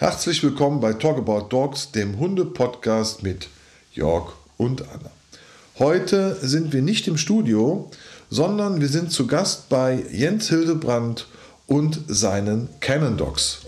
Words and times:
Herzlich 0.00 0.42
willkommen 0.42 0.80
bei 0.80 0.94
Talk 0.94 1.18
About 1.18 1.48
Dogs, 1.50 1.92
dem 1.92 2.18
Hunde-Podcast 2.18 3.22
mit 3.22 3.50
Jörg 3.92 4.32
und 4.56 4.80
Anna. 4.80 5.10
Heute 5.78 6.36
sind 6.40 6.72
wir 6.72 6.80
nicht 6.80 7.06
im 7.06 7.18
Studio, 7.18 7.90
sondern 8.30 8.80
wir 8.80 8.88
sind 8.88 9.12
zu 9.12 9.26
Gast 9.26 9.68
bei 9.68 10.02
Jens 10.10 10.48
Hildebrand 10.48 11.26
und 11.66 12.00
seinen 12.08 12.70
Canon 12.80 13.18
Dogs. 13.18 13.66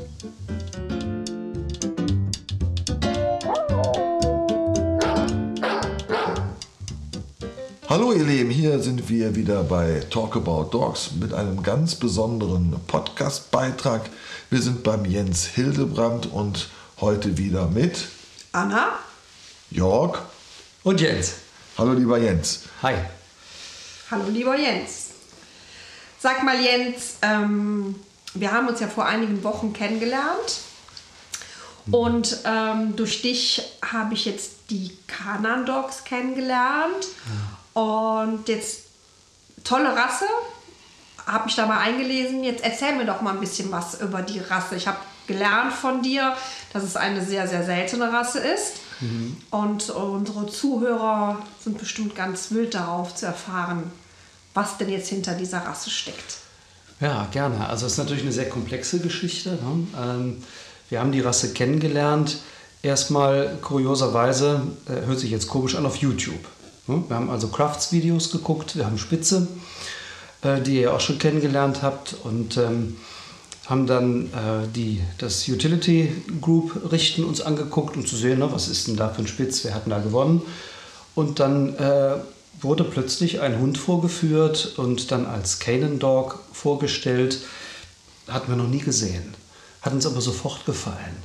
Hallo 7.91 8.11
ihr 8.15 8.25
Lieben, 8.25 8.49
hier 8.49 8.79
sind 8.79 9.11
wir 9.11 9.37
wieder 9.37 9.65
bei 9.65 10.01
Talk 10.09 10.35
About 10.37 10.71
Dogs 10.71 11.11
mit 11.21 11.35
einem 11.35 11.63
ganz 11.63 11.95
besonderen 11.95 12.75
Podcast-Beitrag. 12.87 14.09
Wir 14.53 14.61
sind 14.61 14.83
beim 14.83 15.07
Jens 15.07 15.47
Hildebrand 15.47 16.31
und 16.31 16.69
heute 17.01 17.39
wieder 17.39 17.69
mit 17.69 18.09
Anna, 18.53 18.99
Jörg 19.71 20.19
und 20.83 21.01
Jens. 21.01 21.37
Hallo 21.79 21.95
lieber 21.95 22.19
Jens. 22.19 22.65
Hi. 22.83 22.97
Hallo 24.11 24.29
lieber 24.29 24.55
Jens. 24.55 25.13
Sag 26.19 26.43
mal 26.43 26.61
Jens, 26.61 27.15
ähm, 27.23 27.95
wir 28.35 28.53
haben 28.53 28.69
uns 28.69 28.81
ja 28.81 28.89
vor 28.89 29.07
einigen 29.07 29.43
Wochen 29.43 29.73
kennengelernt 29.73 30.61
und 31.91 32.41
ähm, 32.45 32.95
durch 32.95 33.23
dich 33.23 33.63
habe 33.81 34.13
ich 34.13 34.27
jetzt 34.27 34.69
die 34.69 34.95
Kanan 35.07 35.65
Dogs 35.65 36.05
kennengelernt. 36.05 37.07
Ja. 37.75 37.81
Und 37.81 38.47
jetzt 38.51 38.81
tolle 39.65 39.97
Rasse, 39.97 40.27
habe 41.27 41.45
mich 41.45 41.57
da 41.57 41.67
mal 41.67 41.79
eingelesen. 41.79 42.45
Jetzt 42.45 42.65
erzähl 42.65 42.97
mir 42.97 43.07
doch 43.07 43.21
mal 43.21 43.33
ein 43.33 43.41
bisschen 43.41 43.71
was 43.71 44.01
über 44.01 44.23
die 44.23 44.41
Rasse. 44.41 44.77
Ich 44.77 44.87
habe 44.87 44.99
gelernt 45.27 45.73
von 45.73 46.03
dir, 46.03 46.35
dass 46.73 46.83
es 46.83 46.97
eine 46.97 47.25
sehr, 47.25 47.47
sehr 47.49 47.65
seltene 47.65 48.13
Rasse 48.13 48.41
ist. 48.41 48.75
Mhm. 49.01 49.37
Und 49.51 49.91
unsere 49.91 50.47
Zuhörer 50.47 51.39
sind 51.63 51.79
bestimmt 51.79 52.15
ganz 52.15 52.51
wild 52.51 52.75
darauf 52.75 53.15
zu 53.15 53.27
erfahren, 53.27 53.91
was 54.55 54.79
denn 54.79 54.91
jetzt 54.91 55.09
hinter 55.09 55.35
dieser 55.35 55.59
Rasse 55.59 55.91
steckt. 55.91 56.39
Ja, 57.01 57.27
gerne. 57.33 57.69
Also 57.69 57.87
es 57.87 57.93
ist 57.93 57.99
natürlich 57.99 58.23
eine 58.23 58.33
sehr 58.33 58.49
komplexe 58.49 59.01
Geschichte. 59.01 59.51
Ne? 59.51 59.87
Ähm, 60.01 60.43
wir 60.89 61.01
haben 61.01 61.13
die 61.13 61.21
Rasse 61.21 61.53
kennengelernt. 61.53 62.39
Erstmal 62.83 63.59
kurioserweise, 63.61 64.63
äh, 64.89 65.07
hört 65.07 65.19
sich 65.19 65.31
jetzt 65.31 65.49
komisch 65.49 65.75
an, 65.75 65.87
auf 65.87 65.97
YouTube. 65.97 66.45
Hm? 66.87 67.09
Wir 67.09 67.17
haben 67.17 67.31
also 67.31 67.49
Crafts-Videos 67.49 68.31
geguckt, 68.31 68.77
wir 68.77 68.87
haben 68.87 68.99
Spitze, 68.99 69.49
äh, 70.43 70.61
die 70.61 70.81
ihr 70.81 70.93
auch 70.93 71.01
schon 71.01 71.19
kennengelernt 71.19 71.83
habt 71.83 72.15
und 72.25 72.57
ähm, 72.57 72.97
haben 73.67 73.87
dann 73.87 74.27
äh, 74.27 74.67
die, 74.75 75.01
das 75.19 75.49
Utility 75.49 76.13
Group 76.41 76.93
Richten 76.93 77.25
uns 77.25 77.41
angeguckt, 77.41 77.97
um 77.97 78.05
zu 78.05 78.17
sehen, 78.17 78.41
ne, 78.41 78.53
was 78.53 78.69
ist 78.69 78.89
denn 78.89 78.97
da 78.97 79.09
für 79.09 79.23
ein 79.23 79.29
Spitz, 79.29 79.65
wer 79.65 79.75
hat 79.75 79.85
denn 79.85 79.91
da 79.91 80.01
gewonnen. 80.01 80.43
Und 81.15 81.41
dann 81.41 81.77
äh, 81.77 82.17
wurde 82.61 82.85
plötzlich 82.85 83.41
ein 83.41 83.59
Hund 83.59 83.79
vorgeführt 83.79 84.75
und 84.77 85.11
dann 85.11 85.27
als 85.27 85.59
Canaan 85.59 85.99
Dog 85.99 86.41
vorgestellt. 86.53 87.39
Hatten 88.29 88.51
wir 88.51 88.57
noch 88.57 88.69
nie 88.69 88.79
gesehen. 88.79 89.35
Hat 89.81 89.93
uns 89.93 90.07
aber 90.07 90.21
sofort 90.21 90.65
gefallen. 90.65 91.17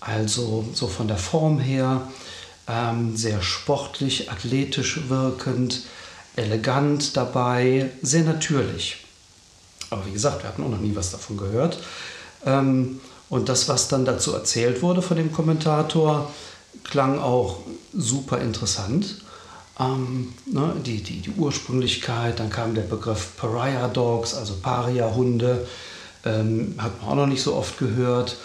Also 0.00 0.64
so 0.72 0.86
von 0.86 1.08
der 1.08 1.16
Form 1.16 1.58
her, 1.58 2.08
ähm, 2.68 3.16
sehr 3.16 3.42
sportlich, 3.42 4.30
athletisch 4.30 5.08
wirkend, 5.08 5.82
elegant 6.36 7.16
dabei, 7.16 7.90
sehr 8.02 8.22
natürlich. 8.22 9.04
Aber 9.90 10.06
wie 10.06 10.12
gesagt, 10.12 10.42
wir 10.42 10.48
hatten 10.48 10.62
auch 10.62 10.68
noch 10.68 10.80
nie 10.80 10.94
was 10.94 11.10
davon 11.10 11.36
gehört. 11.36 11.78
Ähm, 12.44 13.00
und 13.28 13.48
das, 13.48 13.68
was 13.68 13.88
dann 13.88 14.04
dazu 14.04 14.32
erzählt 14.32 14.82
wurde 14.82 15.02
von 15.02 15.16
dem 15.16 15.32
Kommentator, 15.32 16.30
klang 16.84 17.18
auch 17.18 17.60
super 17.92 18.40
interessant. 18.40 19.22
Ähm, 19.78 20.32
ne, 20.46 20.74
die, 20.84 21.02
die, 21.02 21.20
die 21.20 21.32
Ursprünglichkeit, 21.32 22.38
dann 22.40 22.50
kam 22.50 22.74
der 22.74 22.82
Begriff 22.82 23.36
Pariah 23.36 23.88
Dogs, 23.88 24.34
also 24.34 24.54
Paria-Hunde, 24.62 25.66
ähm, 26.24 26.74
hat 26.78 27.00
man 27.00 27.10
auch 27.10 27.14
noch 27.16 27.26
nicht 27.26 27.42
so 27.42 27.54
oft 27.54 27.78
gehört. 27.78 28.36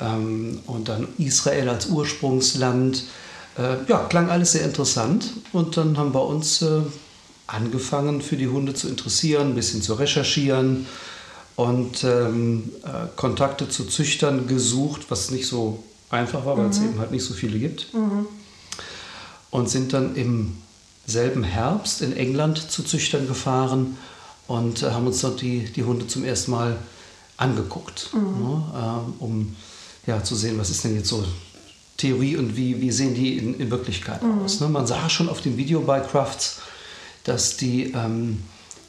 Ähm, 0.00 0.60
und 0.66 0.88
dann 0.88 1.08
Israel 1.18 1.68
als 1.68 1.86
Ursprungsland. 1.86 3.04
Äh, 3.58 3.76
ja, 3.88 4.04
klang 4.08 4.30
alles 4.30 4.52
sehr 4.52 4.64
interessant 4.64 5.30
und 5.52 5.76
dann 5.76 5.98
haben 5.98 6.14
wir 6.14 6.24
uns 6.24 6.62
äh, 6.62 6.80
angefangen, 7.48 8.22
für 8.22 8.36
die 8.36 8.46
Hunde 8.46 8.74
zu 8.74 8.88
interessieren, 8.88 9.48
ein 9.48 9.54
bisschen 9.54 9.82
zu 9.82 9.94
recherchieren 9.94 10.86
und 11.56 12.04
ähm, 12.04 12.70
äh, 12.84 13.08
Kontakte 13.16 13.68
zu 13.68 13.84
Züchtern 13.86 14.46
gesucht, 14.46 15.06
was 15.08 15.32
nicht 15.32 15.48
so 15.48 15.82
einfach 16.10 16.46
war, 16.46 16.56
weil 16.56 16.66
mhm. 16.66 16.70
es 16.70 16.78
eben 16.78 16.98
halt 17.00 17.10
nicht 17.10 17.24
so 17.24 17.34
viele 17.34 17.58
gibt. 17.58 17.92
Mhm. 17.92 18.26
Und 19.50 19.68
sind 19.68 19.92
dann 19.92 20.14
im 20.14 20.58
selben 21.06 21.42
Herbst 21.42 22.02
in 22.02 22.14
England 22.14 22.70
zu 22.70 22.82
Züchtern 22.82 23.26
gefahren 23.26 23.96
und 24.46 24.82
äh, 24.82 24.90
haben 24.90 25.06
uns 25.06 25.20
dort 25.22 25.40
die, 25.40 25.64
die 25.64 25.84
Hunde 25.84 26.06
zum 26.06 26.22
ersten 26.24 26.50
Mal 26.50 26.76
angeguckt, 27.38 28.10
mhm. 28.12 28.20
ne, 28.20 28.62
äh, 28.74 29.22
um 29.22 29.56
ja, 30.06 30.22
zu 30.22 30.34
sehen, 30.34 30.58
was 30.58 30.70
ist 30.70 30.84
denn 30.84 30.94
jetzt 30.94 31.08
so 31.08 31.24
Theorie 31.96 32.36
und 32.36 32.56
wie, 32.56 32.80
wie 32.80 32.92
sehen 32.92 33.14
die 33.14 33.36
in, 33.38 33.58
in 33.58 33.70
Wirklichkeit 33.70 34.22
mhm. 34.22 34.42
aus. 34.42 34.60
Ne? 34.60 34.68
Man 34.68 34.86
sah 34.86 35.08
schon 35.08 35.28
auf 35.28 35.40
dem 35.40 35.56
Video 35.56 35.80
bei 35.80 36.00
Crafts, 36.00 36.60
dass 37.28 37.56
die 37.56 37.92
ähm, 37.92 38.42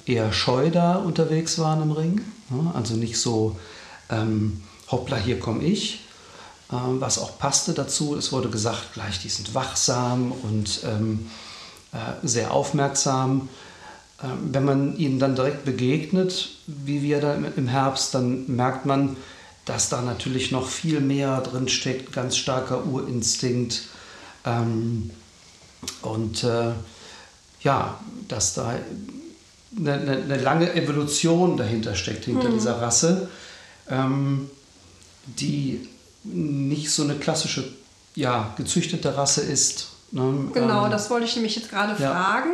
eher 0.06 0.34
scheu 0.34 0.70
da 0.72 0.96
unterwegs 0.96 1.60
waren 1.60 1.82
im 1.82 1.92
Ring. 1.92 2.22
Ne? 2.50 2.72
Also 2.74 2.96
nicht 2.96 3.20
so, 3.20 3.58
ähm, 4.10 4.62
hoppla, 4.92 5.18
hier 5.18 5.40
komme 5.40 5.64
ich. 5.64 6.02
Ähm, 6.72 7.02
was 7.02 7.20
auch 7.20 7.38
passte 7.38 7.74
dazu, 7.74 8.16
es 8.16 8.32
wurde 8.32 8.50
gesagt, 8.50 8.94
gleich, 8.94 9.20
die 9.20 9.30
sind 9.30 9.54
wachsam 9.54 10.32
und 10.32 10.82
ähm, 10.86 11.30
äh, 11.92 12.26
sehr 12.26 12.52
aufmerksam. 12.52 13.50
Ähm, 14.24 14.50
wenn 14.52 14.66
man 14.66 14.98
ihnen 14.98 15.20
dann 15.20 15.36
direkt 15.36 15.66
begegnet, 15.66 16.50
wie 16.68 17.02
wir 17.02 17.22
da 17.22 17.34
im 17.34 17.68
Herbst, 17.68 18.14
dann 18.14 18.46
merkt 18.48 18.86
man, 18.86 19.18
dass 19.66 19.90
da 19.90 20.02
natürlich 20.02 20.52
noch 20.52 20.68
viel 20.68 21.00
mehr 21.00 21.42
drin 21.42 21.70
steckt, 21.70 22.12
ganz 22.12 22.38
starker 22.38 22.86
Urinstinkt. 22.86 23.84
Ähm, 24.46 25.12
und 26.02 26.44
äh, 26.44 26.72
ja, 27.62 28.00
dass 28.28 28.54
da 28.54 28.76
eine, 29.78 29.94
eine, 29.94 30.12
eine, 30.12 30.38
lange 30.38 30.74
Evolution 30.74 31.58
dahinter 31.58 31.96
steckt, 31.96 32.26
hinter 32.26 32.50
mhm. 32.50 32.54
dieser 32.54 32.82
Rasse, 32.82 33.30
ähm, 33.90 34.50
die 35.26 35.88
nicht 36.24 36.92
so 36.92 37.04
eine 37.04 37.16
klassische, 37.16 37.72
ja, 38.16 38.54
gezüchtete 38.58 39.16
Rasse 39.16 39.42
ist. 39.42 39.90
Ne? 40.12 40.50
Genau, 40.54 40.86
ähm, 40.86 40.92
das 40.92 41.10
wollte 41.10 41.26
ich 41.26 41.36
nämlich 41.36 41.56
jetzt 41.56 41.70
gerade 41.70 42.02
ja. 42.02 42.12
fragen. 42.12 42.52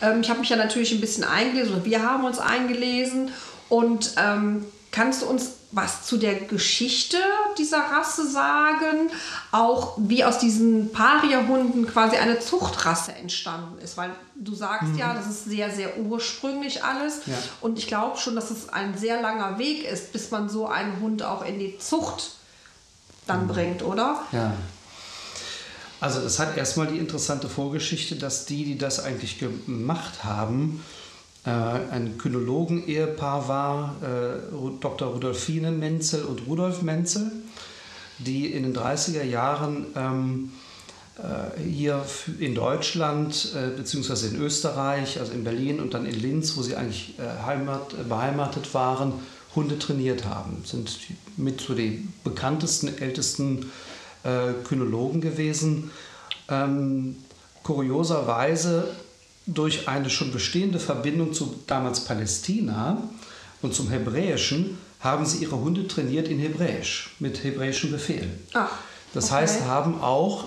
Ähm, 0.00 0.20
ich 0.20 0.30
habe 0.30 0.40
mich 0.40 0.48
ja 0.48 0.56
natürlich 0.56 0.92
ein 0.92 1.00
bisschen 1.00 1.24
eingelesen, 1.24 1.74
oder 1.74 1.84
wir 1.84 2.02
haben 2.02 2.24
uns 2.24 2.38
eingelesen 2.38 3.30
und 3.68 4.12
ähm, 4.16 4.64
kannst 4.90 5.22
du 5.22 5.26
uns 5.26 5.52
was 5.72 6.04
zu 6.04 6.18
der 6.18 6.34
Geschichte 6.34 7.16
dieser 7.58 7.80
Rasse 7.80 8.28
sagen, 8.28 9.10
auch 9.50 9.94
wie 9.98 10.24
aus 10.24 10.38
diesen 10.38 10.92
Paria-Hunden 10.92 11.86
quasi 11.86 12.16
eine 12.16 12.38
Zuchtrasse 12.40 13.12
entstanden 13.12 13.78
ist, 13.82 13.96
weil 13.96 14.10
du 14.34 14.54
sagst 14.54 14.92
mhm. 14.92 14.98
ja, 14.98 15.14
das 15.14 15.26
ist 15.26 15.44
sehr, 15.44 15.70
sehr 15.70 15.98
ursprünglich 15.98 16.82
alles 16.84 17.22
ja. 17.26 17.34
und 17.60 17.78
ich 17.78 17.86
glaube 17.86 18.18
schon, 18.18 18.34
dass 18.34 18.50
es 18.50 18.68
ein 18.68 18.96
sehr 18.96 19.20
langer 19.20 19.58
Weg 19.58 19.84
ist, 19.84 20.12
bis 20.12 20.30
man 20.30 20.48
so 20.48 20.66
einen 20.66 21.00
Hund 21.00 21.22
auch 21.22 21.44
in 21.44 21.58
die 21.58 21.78
Zucht 21.78 22.36
dann 23.26 23.44
mhm. 23.44 23.48
bringt, 23.48 23.82
oder? 23.82 24.22
Ja. 24.32 24.52
Also 26.00 26.20
das 26.20 26.40
hat 26.40 26.56
erstmal 26.56 26.88
die 26.88 26.98
interessante 26.98 27.48
Vorgeschichte, 27.48 28.16
dass 28.16 28.44
die, 28.44 28.64
die 28.64 28.76
das 28.76 28.98
eigentlich 28.98 29.38
gemacht 29.38 30.24
haben, 30.24 30.82
ein 31.50 32.18
Kynologen-Ehepaar 32.18 33.48
war, 33.48 33.96
äh, 34.00 34.78
Dr. 34.80 35.08
Rudolfine 35.08 35.72
Menzel 35.72 36.22
und 36.22 36.46
Rudolf 36.46 36.82
Menzel, 36.82 37.32
die 38.18 38.46
in 38.46 38.62
den 38.62 38.76
30er 38.76 39.24
Jahren 39.24 39.86
ähm, 39.96 40.52
äh, 41.18 41.60
hier 41.60 42.04
in 42.38 42.54
Deutschland 42.54 43.52
äh, 43.54 43.76
beziehungsweise 43.76 44.28
in 44.28 44.40
Österreich, 44.40 45.20
also 45.20 45.32
in 45.32 45.44
Berlin 45.44 45.78
und 45.80 45.94
dann 45.94 46.06
in 46.06 46.18
Linz, 46.18 46.56
wo 46.56 46.62
sie 46.62 46.74
eigentlich 46.74 47.18
äh, 47.18 47.44
Heimat, 47.44 47.92
äh, 47.92 48.04
beheimatet 48.04 48.72
waren, 48.72 49.12
Hunde 49.54 49.78
trainiert 49.78 50.24
haben. 50.24 50.62
Sind 50.64 50.98
mit 51.36 51.60
so 51.60 51.74
die 51.74 52.08
bekanntesten, 52.24 52.96
ältesten 52.98 53.70
äh, 54.24 54.52
Kynologen 54.66 55.20
gewesen. 55.20 55.90
Ähm, 56.48 57.16
kurioserweise 57.62 58.88
durch 59.46 59.88
eine 59.88 60.10
schon 60.10 60.32
bestehende 60.32 60.78
Verbindung 60.78 61.32
zu 61.32 61.56
damals 61.66 62.04
Palästina 62.04 63.02
und 63.60 63.74
zum 63.74 63.90
Hebräischen 63.90 64.78
haben 65.00 65.26
sie 65.26 65.38
ihre 65.38 65.58
Hunde 65.58 65.88
trainiert 65.88 66.28
in 66.28 66.38
Hebräisch, 66.38 67.16
mit 67.18 67.42
hebräischen 67.42 67.90
Befehlen. 67.90 68.30
Ach, 68.54 68.70
das 69.14 69.26
okay. 69.26 69.34
heißt, 69.42 69.64
haben 69.64 70.00
auch 70.00 70.44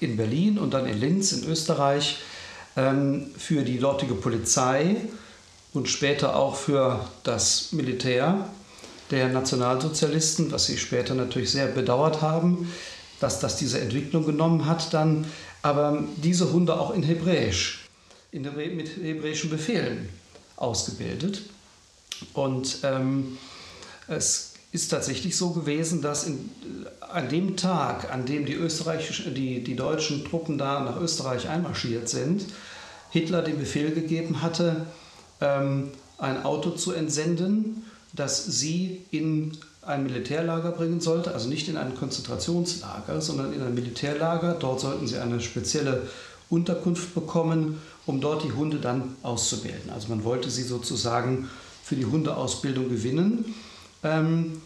in 0.00 0.16
Berlin 0.16 0.58
und 0.58 0.74
dann 0.74 0.86
in 0.86 0.98
Linz 0.98 1.32
in 1.32 1.48
Österreich 1.48 2.18
ähm, 2.76 3.30
für 3.36 3.62
die 3.62 3.78
dortige 3.78 4.14
Polizei 4.14 4.96
und 5.72 5.88
später 5.88 6.36
auch 6.36 6.56
für 6.56 7.06
das 7.22 7.72
Militär 7.72 8.46
der 9.10 9.28
Nationalsozialisten, 9.28 10.50
was 10.50 10.66
sie 10.66 10.78
später 10.78 11.14
natürlich 11.14 11.52
sehr 11.52 11.66
bedauert 11.66 12.22
haben, 12.22 12.72
dass 13.20 13.40
das 13.40 13.56
diese 13.56 13.80
Entwicklung 13.80 14.26
genommen 14.26 14.66
hat 14.66 14.92
dann, 14.92 15.26
aber 15.62 16.02
diese 16.16 16.52
Hunde 16.52 16.78
auch 16.78 16.92
in 16.92 17.02
Hebräisch, 17.02 17.81
in 18.32 18.44
Hebrä 18.44 18.74
mit 18.74 18.96
hebräischen 18.96 19.50
Befehlen 19.50 20.08
ausgebildet. 20.56 21.42
Und 22.32 22.78
ähm, 22.82 23.38
es 24.08 24.54
ist 24.72 24.88
tatsächlich 24.88 25.36
so 25.36 25.50
gewesen, 25.50 26.00
dass 26.00 26.26
in, 26.26 26.50
an 27.00 27.28
dem 27.28 27.56
Tag, 27.56 28.10
an 28.10 28.24
dem 28.24 28.46
die, 28.46 28.54
österreichischen, 28.54 29.34
die, 29.34 29.62
die 29.62 29.76
deutschen 29.76 30.24
Truppen 30.24 30.56
da 30.56 30.80
nach 30.80 31.00
Österreich 31.00 31.48
einmarschiert 31.48 32.08
sind, 32.08 32.46
Hitler 33.10 33.42
den 33.42 33.58
Befehl 33.58 33.92
gegeben 33.92 34.40
hatte, 34.40 34.86
ähm, 35.42 35.90
ein 36.16 36.42
Auto 36.42 36.70
zu 36.70 36.92
entsenden, 36.92 37.84
das 38.14 38.46
sie 38.46 39.02
in 39.10 39.58
ein 39.82 40.04
Militärlager 40.04 40.70
bringen 40.70 41.00
sollte, 41.00 41.34
also 41.34 41.48
nicht 41.48 41.68
in 41.68 41.76
ein 41.76 41.94
Konzentrationslager, 41.94 43.20
sondern 43.20 43.52
in 43.52 43.62
ein 43.62 43.74
Militärlager. 43.74 44.54
Dort 44.54 44.80
sollten 44.80 45.06
sie 45.06 45.18
eine 45.18 45.40
spezielle 45.40 46.08
Unterkunft 46.52 47.14
bekommen, 47.14 47.80
um 48.04 48.20
dort 48.20 48.44
die 48.44 48.52
Hunde 48.52 48.78
dann 48.78 49.16
auszubilden. 49.22 49.90
Also 49.90 50.08
man 50.08 50.22
wollte 50.22 50.50
sie 50.50 50.62
sozusagen 50.62 51.48
für 51.82 51.96
die 51.96 52.04
Hundeausbildung 52.04 52.88
gewinnen. 52.88 53.54
Ähm, 54.02 54.60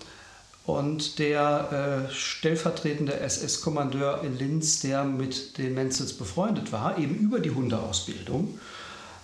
und 0.64 1.20
der 1.20 2.08
äh, 2.10 2.12
stellvertretende 2.12 3.20
SS-Kommandeur 3.20 4.22
in 4.24 4.36
Linz, 4.36 4.80
der 4.80 5.04
mit 5.04 5.58
den 5.58 5.74
Menzels 5.74 6.12
befreundet 6.12 6.72
war, 6.72 6.98
eben 6.98 7.14
über 7.14 7.38
die 7.38 7.52
Hundeausbildung, 7.52 8.58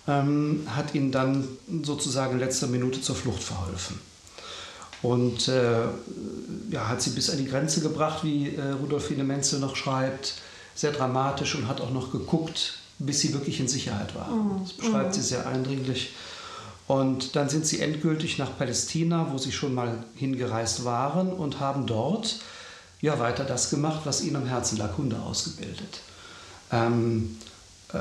ähm, 0.06 0.64
hat 0.68 0.94
ihn 0.94 1.10
dann 1.10 1.48
sozusagen 1.82 2.34
in 2.34 2.38
letzter 2.38 2.68
Minute 2.68 3.00
zur 3.00 3.16
Flucht 3.16 3.42
verholfen. 3.42 3.98
Und 5.02 5.48
äh, 5.48 5.80
ja, 6.70 6.88
hat 6.88 7.02
sie 7.02 7.10
bis 7.10 7.28
an 7.28 7.38
die 7.38 7.48
Grenze 7.48 7.80
gebracht, 7.80 8.22
wie 8.22 8.54
äh, 8.54 8.70
Rudolfine 8.70 9.24
Menzel 9.24 9.58
noch 9.58 9.74
schreibt. 9.74 10.34
Sehr 10.74 10.92
dramatisch 10.92 11.54
und 11.54 11.68
hat 11.68 11.80
auch 11.80 11.90
noch 11.90 12.12
geguckt, 12.12 12.78
bis 12.98 13.20
sie 13.20 13.32
wirklich 13.32 13.60
in 13.60 13.68
Sicherheit 13.68 14.14
war. 14.14 14.28
Mhm. 14.28 14.62
Das 14.62 14.72
beschreibt 14.72 15.08
mhm. 15.08 15.12
sie 15.12 15.22
sehr 15.22 15.46
eindringlich. 15.46 16.14
Und 16.88 17.36
dann 17.36 17.48
sind 17.48 17.66
sie 17.66 17.80
endgültig 17.80 18.38
nach 18.38 18.56
Palästina, 18.58 19.28
wo 19.30 19.38
sie 19.38 19.52
schon 19.52 19.74
mal 19.74 20.04
hingereist 20.14 20.84
waren 20.84 21.32
und 21.32 21.60
haben 21.60 21.86
dort 21.86 22.40
ja 23.00 23.18
weiter 23.18 23.44
das 23.44 23.70
gemacht, 23.70 24.02
was 24.04 24.22
ihnen 24.22 24.36
am 24.36 24.46
Herzen 24.46 24.78
lag, 24.78 24.96
Hunde 24.96 25.16
ausgebildet. 25.20 26.00
Ähm, 26.70 27.38
äh, 27.92 27.98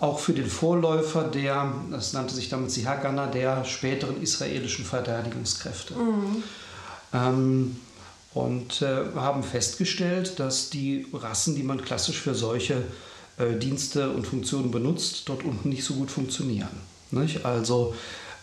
auch 0.00 0.18
für 0.18 0.32
den 0.32 0.48
Vorläufer 0.48 1.24
der, 1.24 1.72
das 1.90 2.12
nannte 2.12 2.34
sich 2.34 2.48
damals 2.48 2.74
die 2.74 2.86
Haganah, 2.86 3.26
der 3.26 3.64
späteren 3.64 4.20
israelischen 4.20 4.84
Verteidigungskräfte. 4.84 5.94
Mhm. 5.94 6.42
Ähm, 7.12 7.76
und 8.32 8.82
äh, 8.82 9.04
haben 9.16 9.42
festgestellt, 9.42 10.38
dass 10.38 10.70
die 10.70 11.06
Rassen, 11.12 11.56
die 11.56 11.62
man 11.62 11.82
klassisch 11.82 12.20
für 12.20 12.34
solche 12.34 12.84
äh, 13.38 13.56
Dienste 13.56 14.10
und 14.10 14.26
Funktionen 14.26 14.70
benutzt, 14.70 15.28
dort 15.28 15.44
unten 15.44 15.68
nicht 15.68 15.84
so 15.84 15.94
gut 15.94 16.10
funktionieren. 16.10 16.68
Nicht? 17.10 17.44
Also 17.44 17.94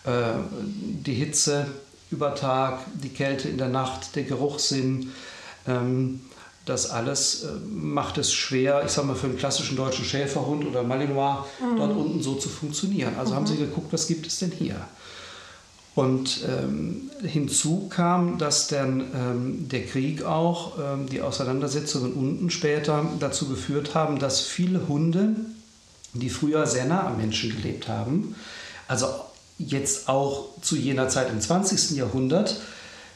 äh, 0.04 0.32
die 0.60 1.14
Hitze 1.14 1.66
über 2.10 2.34
Tag, 2.34 2.80
die 2.94 3.10
Kälte 3.10 3.48
in 3.48 3.58
der 3.58 3.68
Nacht, 3.68 4.14
der 4.16 4.24
Geruchssinn, 4.24 5.12
ähm, 5.66 6.20
das 6.66 6.90
alles 6.90 7.44
äh, 7.44 7.52
macht 7.70 8.18
es 8.18 8.32
schwer, 8.32 8.82
ich 8.84 8.90
sag 8.90 9.06
mal, 9.06 9.16
für 9.16 9.26
einen 9.26 9.38
klassischen 9.38 9.76
deutschen 9.76 10.04
Schäferhund 10.04 10.66
oder 10.66 10.82
Malinois 10.82 11.46
mhm. 11.60 11.76
dort 11.78 11.96
unten 11.96 12.22
so 12.22 12.34
zu 12.34 12.50
funktionieren. 12.50 13.14
Also 13.18 13.32
mhm. 13.32 13.36
haben 13.36 13.46
sie 13.46 13.56
geguckt, 13.56 13.92
was 13.92 14.06
gibt 14.06 14.26
es 14.26 14.38
denn 14.38 14.50
hier? 14.50 14.76
Und 15.98 16.44
ähm, 16.48 17.10
hinzu 17.24 17.88
kam, 17.88 18.38
dass 18.38 18.68
dann 18.68 19.00
ähm, 19.12 19.68
der 19.68 19.84
Krieg 19.84 20.22
auch, 20.22 20.78
ähm, 20.78 21.08
die 21.08 21.22
Auseinandersetzungen 21.22 22.12
unten 22.12 22.50
später 22.50 23.04
dazu 23.18 23.48
geführt 23.48 23.96
haben, 23.96 24.20
dass 24.20 24.42
viele 24.42 24.86
Hunde, 24.86 25.34
die 26.12 26.30
früher 26.30 26.68
sehr 26.68 26.84
nah 26.84 27.08
am 27.08 27.16
Menschen 27.16 27.50
gelebt 27.50 27.88
haben, 27.88 28.36
also 28.86 29.08
jetzt 29.58 30.08
auch 30.08 30.50
zu 30.62 30.76
jener 30.76 31.08
Zeit 31.08 31.30
im 31.30 31.40
20. 31.40 31.96
Jahrhundert, 31.96 32.60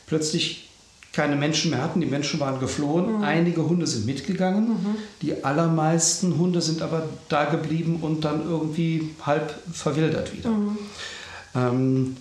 plötzlich 0.08 0.69
keine 1.12 1.37
Menschen 1.37 1.70
mehr 1.70 1.82
hatten. 1.82 2.00
Die 2.00 2.08
Menschen 2.08 2.40
waren 2.40 2.58
geflohen. 2.58 3.19
Mhm. 3.19 3.23
Einige 3.23 3.69
Hunde 3.69 3.87
sind 3.87 4.06
mitgegangen. 4.06 4.70
Mhm. 4.70 4.96
Die 5.20 5.44
allermeisten 5.44 6.37
Hunde 6.37 6.61
sind 6.61 6.82
aber 6.82 7.08
da 7.29 7.44
geblieben 7.44 8.00
und 8.02 8.25
dann 8.25 8.43
irgendwie 8.44 9.14
halb 9.25 9.55
verwildert 9.73 10.37
wieder. 10.37 10.50
Mhm. 10.50 12.17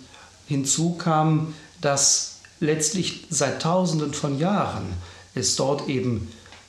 Hinzu 0.51 0.95
kam, 0.98 1.53
dass 1.80 2.42
letztlich 2.59 3.25
seit 3.30 3.62
Tausenden 3.62 4.13
von 4.13 4.38
Jahren 4.38 4.86
es 5.33 5.56
dort 5.56 5.88
eben 5.88 6.27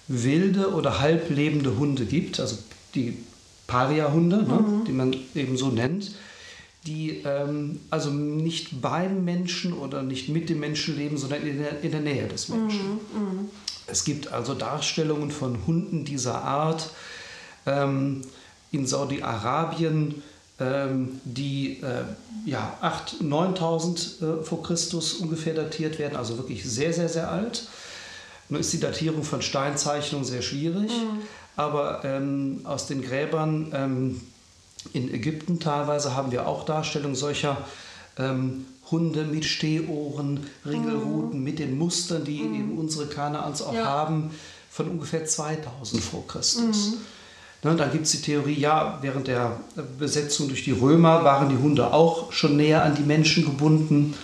wilde 0.08 0.72
oder 0.72 1.00
halblebende 1.00 1.76
Hunde 1.76 2.06
gibt, 2.06 2.40
also 2.40 2.56
die 2.94 3.18
Paria-Hunde, 3.66 4.42
ne, 4.42 4.54
mhm. 4.54 4.84
die 4.84 4.92
man 4.92 5.16
eben 5.34 5.56
so 5.56 5.68
nennt, 5.68 6.12
die 6.86 7.22
ähm, 7.24 7.80
also 7.90 8.10
nicht 8.10 8.80
beim 8.80 9.24
Menschen 9.24 9.72
oder 9.72 10.02
nicht 10.02 10.28
mit 10.28 10.48
dem 10.48 10.60
Menschen 10.60 10.96
leben, 10.96 11.16
sondern 11.16 11.46
in 11.46 11.58
der, 11.58 11.80
in 11.82 11.90
der 11.90 12.00
Nähe 12.00 12.26
des 12.28 12.48
Menschen. 12.48 12.94
Mhm, 13.14 13.38
mh. 13.38 13.44
Es 13.86 14.04
gibt 14.04 14.32
also 14.32 14.54
Darstellungen 14.54 15.30
von 15.30 15.66
Hunden 15.66 16.04
dieser 16.04 16.42
Art 16.42 16.90
ähm, 17.66 18.22
in 18.70 18.86
Saudi-Arabien, 18.86 20.22
die 20.58 21.80
äh, 21.80 22.04
ja, 22.44 22.76
8.000, 22.82 23.22
9.000 23.22 24.40
äh, 24.40 24.44
vor 24.44 24.62
Christus 24.62 25.14
ungefähr 25.14 25.54
datiert 25.54 25.98
werden, 25.98 26.16
also 26.16 26.36
wirklich 26.36 26.64
sehr, 26.64 26.92
sehr, 26.92 27.08
sehr 27.08 27.30
alt. 27.30 27.68
Nur 28.48 28.60
ist 28.60 28.72
die 28.72 28.80
Datierung 28.80 29.24
von 29.24 29.42
Steinzeichnungen 29.42 30.26
sehr 30.26 30.42
schwierig, 30.42 30.90
mhm. 30.90 31.22
aber 31.56 32.04
ähm, 32.04 32.60
aus 32.64 32.86
den 32.86 33.02
Gräbern 33.02 33.72
ähm, 33.74 34.20
in 34.92 35.12
Ägypten 35.12 35.58
teilweise 35.58 36.14
haben 36.14 36.32
wir 36.32 36.46
auch 36.46 36.64
Darstellungen 36.64 37.16
solcher 37.16 37.56
ähm, 38.18 38.66
Hunde 38.90 39.24
mit 39.24 39.44
Stehohren, 39.44 40.40
Ringelruten, 40.66 41.38
mhm. 41.38 41.44
mit 41.44 41.58
den 41.58 41.78
Mustern, 41.78 42.24
die 42.24 42.42
mhm. 42.42 42.54
eben 42.54 42.78
unsere 42.78 43.06
Kanaans 43.06 43.62
auch 43.62 43.74
ja. 43.74 43.84
haben, 43.84 44.30
von 44.70 44.88
ungefähr 44.88 45.24
2000 45.24 46.02
vor 46.02 46.26
Christus. 46.26 46.94
Ne, 47.64 47.76
dann 47.76 47.92
gibt 47.92 48.06
es 48.06 48.12
die 48.12 48.22
Theorie, 48.22 48.58
ja, 48.58 48.98
während 49.02 49.28
der 49.28 49.60
Besetzung 49.98 50.48
durch 50.48 50.64
die 50.64 50.72
Römer 50.72 51.22
waren 51.22 51.48
die 51.48 51.62
Hunde 51.62 51.92
auch 51.92 52.32
schon 52.32 52.56
näher 52.56 52.82
an 52.84 52.96
die 52.96 53.02
Menschen 53.02 53.44
gebunden. 53.44 54.14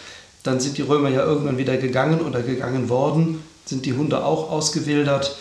Dann 0.43 0.59
sind 0.59 0.77
die 0.77 0.83
Römer 0.83 1.09
ja 1.09 1.25
irgendwann 1.25 1.57
wieder 1.57 1.77
gegangen 1.77 2.21
oder 2.21 2.43
gegangen 2.43 2.89
worden, 2.89 3.43
sind 3.65 3.87
die 3.87 3.93
Hunde 3.93 4.25
auch 4.25 4.51
ausgewildert. 4.51 5.37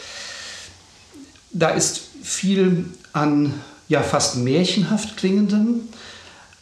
Da 1.52 1.70
ist 1.70 2.02
viel 2.22 2.86
an 3.14 3.54
ja 3.88 4.04
fast 4.04 4.38
märchenhaft 4.38 5.18
klingendem. 5.18 5.88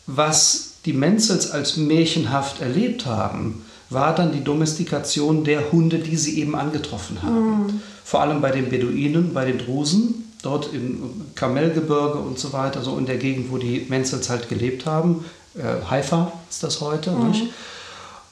Was 0.08 0.76
die 0.86 0.94
Menzels 0.94 1.52
als 1.52 1.76
märchenhaft 1.76 2.62
erlebt 2.62 3.06
haben, 3.08 3.66
war 3.90 4.16
dann 4.16 4.32
die 4.32 4.44
Domestikation 4.44 5.44
der 5.44 5.72
Hunde, 5.72 6.00
die 6.00 6.16
sie 6.16 6.40
eben 6.40 6.56
angetroffen 6.56 7.22
haben. 7.24 7.64
Mhm. 7.64 7.82
Vor 8.04 8.22
allem 8.22 8.40
bei 8.40 8.52
den 8.52 8.70
Beduinen, 8.70 9.34
bei 9.34 9.46
den 9.46 9.58
Drusen, 9.58 10.25
dort 10.46 10.74
im 10.74 11.34
Kamelgebirge 11.36 12.20
und 12.20 12.38
so 12.40 12.54
weiter, 12.54 12.82
so 12.82 12.98
in 12.98 13.06
der 13.06 13.18
Gegend, 13.18 13.52
wo 13.52 13.58
die 13.58 13.86
Menzels 13.90 14.30
halt 14.30 14.48
gelebt 14.50 14.86
haben. 14.86 15.26
Äh, 15.56 15.90
Haifa 15.90 16.32
ist 16.50 16.64
das 16.64 16.82
heute, 16.82 17.12
mhm. 17.12 17.50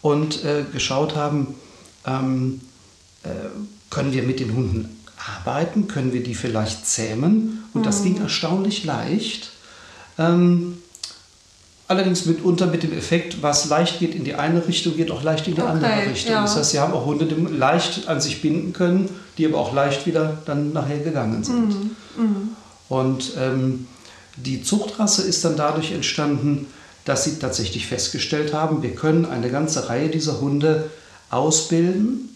Und 0.01 0.43
äh, 0.43 0.65
geschaut 0.72 1.15
haben, 1.15 1.55
ähm, 2.05 2.62
äh, 3.24 3.29
können 3.89 4.12
wir 4.12 4.24
mit 4.24 4.39
den 4.39 4.53
Hunden 4.53 5.00
arbeiten? 5.38 5.88
Können 5.88 6.13
wir 6.13 6.24
die 6.24 6.36
vielleicht 6.36 6.86
zähmen? 6.86 7.63
Und 7.74 7.82
mhm. 7.82 7.86
das 7.86 8.03
ging 8.03 8.17
erstaunlich 8.17 8.84
leicht. 8.84 9.51
Ähm, 10.17 10.77
allerdings 11.93 12.25
mitunter 12.25 12.67
mit 12.67 12.83
dem 12.83 12.93
Effekt, 12.93 13.41
was 13.41 13.69
leicht 13.69 14.00
geht 14.00 14.15
in 14.15 14.23
die 14.23 14.35
eine 14.35 14.67
Richtung, 14.67 14.95
geht 14.95 15.12
auch 15.12 15.23
leicht 15.23 15.47
in 15.47 15.55
die 15.55 15.62
okay, 15.62 15.71
andere 15.71 16.12
Richtung. 16.12 16.33
Ja. 16.33 16.41
Das 16.41 16.55
heißt, 16.55 16.71
sie 16.71 16.79
haben 16.79 16.93
auch 16.93 17.05
Hunde, 17.05 17.25
die 17.25 17.35
leicht 17.35 18.07
an 18.07 18.19
sich 18.19 18.41
binden 18.41 18.73
können, 18.73 19.09
die 19.38 19.45
aber 19.45 19.57
auch 19.57 19.73
leicht 19.73 20.05
wieder 20.05 20.38
dann 20.45 20.73
nachher 20.73 21.00
gegangen 21.00 21.43
sind. 21.43 21.69
Mhm. 21.69 21.95
Mhm. 22.17 22.50
Und 22.89 23.31
ähm, 23.39 23.88
die 24.35 24.63
Zuchtrasse 24.63 25.21
ist 25.21 25.45
dann 25.45 25.55
dadurch 25.55 25.91
entstanden, 25.91 26.67
dass 27.05 27.23
sie 27.23 27.39
tatsächlich 27.39 27.88
festgestellt 27.88 28.53
haben, 28.53 28.81
wir 28.81 28.95
können 28.95 29.25
eine 29.25 29.50
ganze 29.50 29.89
Reihe 29.89 30.09
dieser 30.09 30.39
Hunde 30.39 30.89
ausbilden 31.29 32.29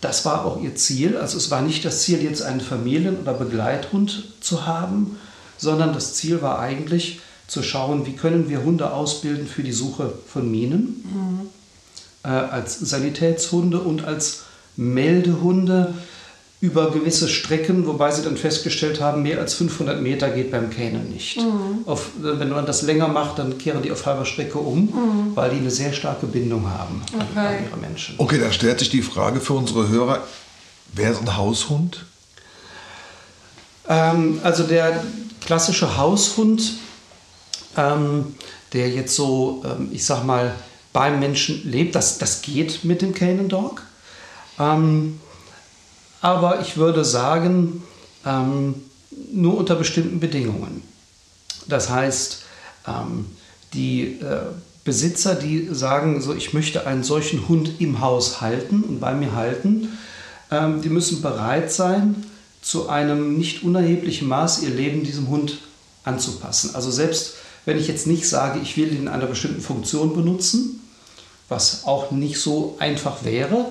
das 0.00 0.24
war 0.24 0.44
auch 0.44 0.60
ihr 0.62 0.74
Ziel. 0.74 1.16
Also 1.16 1.36
es 1.36 1.50
war 1.50 1.62
nicht 1.62 1.84
das 1.84 2.02
Ziel, 2.02 2.22
jetzt 2.22 2.42
einen 2.42 2.60
Familien- 2.60 3.18
oder 3.20 3.34
Begleithund 3.34 4.24
zu 4.40 4.66
haben, 4.66 5.18
sondern 5.58 5.92
das 5.92 6.14
Ziel 6.14 6.42
war 6.42 6.58
eigentlich 6.58 7.20
zu 7.50 7.62
schauen, 7.62 8.06
wie 8.06 8.12
können 8.12 8.48
wir 8.48 8.62
Hunde 8.62 8.92
ausbilden 8.92 9.46
für 9.46 9.62
die 9.62 9.72
Suche 9.72 10.12
von 10.26 10.50
Minen, 10.50 11.04
mhm. 11.04 11.40
äh, 12.24 12.28
als 12.28 12.78
Sanitätshunde 12.78 13.80
und 13.80 14.04
als 14.04 14.42
Meldehunde, 14.76 15.94
über 16.60 16.90
gewisse 16.90 17.26
Strecken, 17.26 17.86
wobei 17.86 18.10
sie 18.10 18.22
dann 18.22 18.36
festgestellt 18.36 19.00
haben, 19.00 19.22
mehr 19.22 19.38
als 19.38 19.54
500 19.54 20.02
Meter 20.02 20.28
geht 20.28 20.50
beim 20.50 20.68
Kähnen 20.68 21.08
nicht. 21.08 21.38
Mhm. 21.38 21.86
Auf, 21.86 22.10
wenn 22.18 22.50
man 22.50 22.66
das 22.66 22.82
länger 22.82 23.08
macht, 23.08 23.38
dann 23.38 23.56
kehren 23.56 23.80
die 23.80 23.90
auf 23.90 24.04
halber 24.04 24.26
Strecke 24.26 24.58
um, 24.58 24.80
mhm. 24.80 24.90
weil 25.34 25.50
die 25.50 25.56
eine 25.56 25.70
sehr 25.70 25.94
starke 25.94 26.26
Bindung 26.26 26.68
haben 26.68 27.02
okay. 27.14 27.24
an 27.38 27.64
ihre 27.66 27.78
Menschen. 27.78 28.14
Okay, 28.18 28.38
dann 28.38 28.52
stellt 28.52 28.78
sich 28.78 28.90
die 28.90 29.00
Frage 29.00 29.40
für 29.40 29.54
unsere 29.54 29.88
Hörer, 29.88 30.22
wer 30.92 31.12
ist 31.12 31.22
ein 31.22 31.34
Haushund? 31.34 32.04
Ähm, 33.88 34.40
also 34.42 34.64
der 34.64 35.02
klassische 35.40 35.96
Haushund, 35.96 36.74
ähm, 37.76 38.34
der 38.72 38.90
jetzt 38.90 39.14
so, 39.14 39.62
ähm, 39.64 39.88
ich 39.92 40.04
sag 40.04 40.24
mal, 40.24 40.54
beim 40.92 41.20
Menschen 41.20 41.68
lebt, 41.70 41.94
das, 41.94 42.18
das 42.18 42.42
geht 42.42 42.84
mit 42.84 43.02
dem 43.02 43.14
Canine 43.14 43.48
Dog. 43.48 43.82
Ähm, 44.58 45.20
aber 46.20 46.60
ich 46.60 46.76
würde 46.76 47.04
sagen, 47.04 47.82
ähm, 48.26 48.74
nur 49.32 49.56
unter 49.56 49.76
bestimmten 49.76 50.20
Bedingungen. 50.20 50.82
Das 51.68 51.88
heißt, 51.88 52.42
ähm, 52.86 53.26
die 53.72 54.20
äh, 54.20 54.40
Besitzer, 54.84 55.34
die 55.34 55.68
sagen, 55.72 56.20
so, 56.20 56.34
ich 56.34 56.52
möchte 56.52 56.86
einen 56.86 57.04
solchen 57.04 57.48
Hund 57.48 57.80
im 57.80 58.00
Haus 58.00 58.40
halten 58.40 58.82
und 58.82 59.00
bei 59.00 59.14
mir 59.14 59.34
halten, 59.34 59.98
ähm, 60.50 60.82
die 60.82 60.88
müssen 60.88 61.22
bereit 61.22 61.70
sein, 61.72 62.24
zu 62.62 62.88
einem 62.88 63.38
nicht 63.38 63.62
unerheblichen 63.62 64.28
Maß 64.28 64.62
ihr 64.62 64.70
Leben 64.70 65.04
diesem 65.04 65.28
Hund 65.28 65.58
anzupassen. 66.04 66.74
Also 66.74 66.90
selbst 66.90 67.34
wenn 67.64 67.78
ich 67.78 67.88
jetzt 67.88 68.06
nicht 68.06 68.28
sage, 68.28 68.60
ich 68.62 68.76
will 68.76 68.92
ihn 68.92 69.02
in 69.02 69.08
einer 69.08 69.26
bestimmten 69.26 69.60
Funktion 69.60 70.14
benutzen, 70.14 70.80
was 71.48 71.84
auch 71.84 72.10
nicht 72.10 72.38
so 72.40 72.76
einfach 72.78 73.24
wäre? 73.24 73.66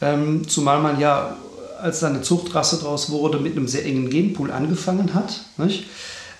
Ähm, 0.00 0.48
zumal 0.48 0.80
man 0.80 0.98
ja 0.98 1.36
als 1.80 2.00
seine 2.00 2.22
Zuchtrasse 2.22 2.78
daraus 2.78 3.10
wurde, 3.10 3.38
mit 3.38 3.56
einem 3.56 3.68
sehr 3.68 3.84
engen 3.84 4.10
Genpool 4.10 4.50
angefangen 4.50 5.14
hat. 5.14 5.40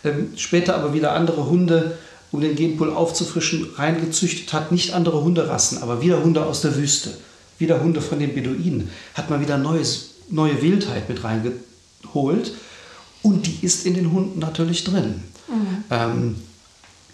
Ähm, 0.04 0.32
später 0.36 0.76
aber 0.76 0.94
wieder 0.94 1.12
andere 1.12 1.46
Hunde, 1.46 1.98
um 2.32 2.40
den 2.40 2.54
Genpool 2.56 2.92
aufzufrischen, 2.92 3.68
reingezüchtet 3.76 4.52
hat. 4.52 4.72
Nicht 4.72 4.92
andere 4.94 5.22
Hunderassen, 5.22 5.82
aber 5.82 6.00
wieder 6.00 6.22
Hunde 6.22 6.44
aus 6.44 6.60
der 6.60 6.76
Wüste, 6.76 7.10
wieder 7.58 7.82
Hunde 7.82 8.00
von 8.00 8.18
den 8.18 8.34
Beduinen. 8.34 8.90
Hat 9.14 9.30
man 9.30 9.40
wieder 9.40 9.58
neues, 9.58 10.14
neue 10.28 10.60
Wildheit 10.62 11.08
mit 11.08 11.24
reingeholt. 11.24 12.52
Und 13.22 13.46
die 13.46 13.58
ist 13.62 13.84
in 13.84 13.94
den 13.94 14.12
Hunden 14.12 14.38
natürlich 14.38 14.84
drin. 14.84 15.22
Mhm. 15.48 15.84
Ähm, 15.90 16.36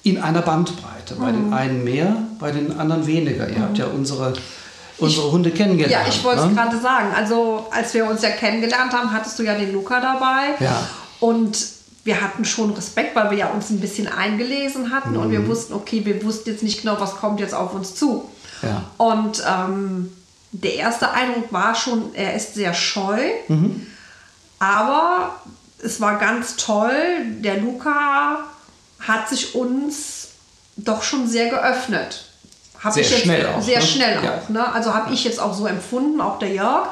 in 0.06 0.22
einer 0.22 0.42
Bandbreite. 0.42 1.16
Bei 1.16 1.32
den 1.32 1.48
mhm. 1.48 1.52
einen 1.52 1.84
mehr, 1.84 2.16
bei 2.38 2.52
den 2.52 2.78
anderen 2.78 3.06
weniger. 3.06 3.48
Ihr 3.48 3.60
habt 3.60 3.76
ja 3.76 3.86
unsere 3.86 4.34
unsere 4.98 5.26
ich, 5.26 5.32
Hunde 5.32 5.50
kennengelernt. 5.50 6.06
Ja, 6.06 6.08
ich 6.08 6.22
wollte 6.24 6.42
es 6.42 6.46
ne? 6.46 6.54
gerade 6.54 6.78
sagen. 6.78 7.08
Also, 7.14 7.66
als 7.70 7.92
wir 7.92 8.08
uns 8.08 8.22
ja 8.22 8.30
kennengelernt 8.30 8.92
haben, 8.92 9.12
hattest 9.12 9.38
du 9.38 9.42
ja 9.42 9.54
den 9.54 9.72
Luca 9.72 10.00
dabei. 10.00 10.54
Ja. 10.60 10.88
Und 11.20 11.58
wir 12.04 12.20
hatten 12.20 12.44
schon 12.44 12.72
Respekt, 12.72 13.16
weil 13.16 13.30
wir 13.32 13.38
ja 13.38 13.48
uns 13.48 13.70
ein 13.70 13.80
bisschen 13.80 14.06
eingelesen 14.06 14.92
hatten 14.92 15.10
mhm. 15.10 15.20
und 15.20 15.30
wir 15.32 15.40
mhm. 15.40 15.48
wussten, 15.48 15.74
okay, 15.74 16.04
wir 16.04 16.24
wussten 16.24 16.50
jetzt 16.50 16.62
nicht 16.62 16.82
genau, 16.82 16.98
was 17.00 17.16
kommt 17.16 17.40
jetzt 17.40 17.54
auf 17.54 17.74
uns 17.74 17.96
zu. 17.96 18.30
Ja. 18.62 18.84
Und 18.96 19.42
ähm, 19.46 20.12
der 20.52 20.76
erste 20.76 21.10
Eindruck 21.10 21.52
war 21.52 21.74
schon, 21.74 22.14
er 22.14 22.34
ist 22.34 22.54
sehr 22.54 22.72
scheu, 22.74 23.18
mhm. 23.48 23.86
aber 24.60 25.40
es 25.82 26.00
war 26.00 26.18
ganz 26.18 26.56
toll. 26.56 26.94
Der 27.40 27.58
Luca 27.58 28.44
hat 29.06 29.28
sich 29.28 29.54
uns 29.54 30.28
doch 30.76 31.02
schon 31.02 31.28
sehr 31.28 31.48
geöffnet. 31.48 32.24
Hab 32.82 32.92
sehr 32.92 33.04
schnell 33.04 33.46
auch. 33.46 33.62
Sehr 33.62 33.80
ne? 33.80 33.86
schnell 33.86 34.24
ja. 34.24 34.34
auch. 34.34 34.48
Ne? 34.48 34.72
Also 34.72 34.94
habe 34.94 35.12
ich 35.12 35.24
jetzt 35.24 35.40
auch 35.40 35.54
so 35.54 35.66
empfunden, 35.66 36.20
auch 36.20 36.38
der 36.38 36.52
Jörg 36.52 36.88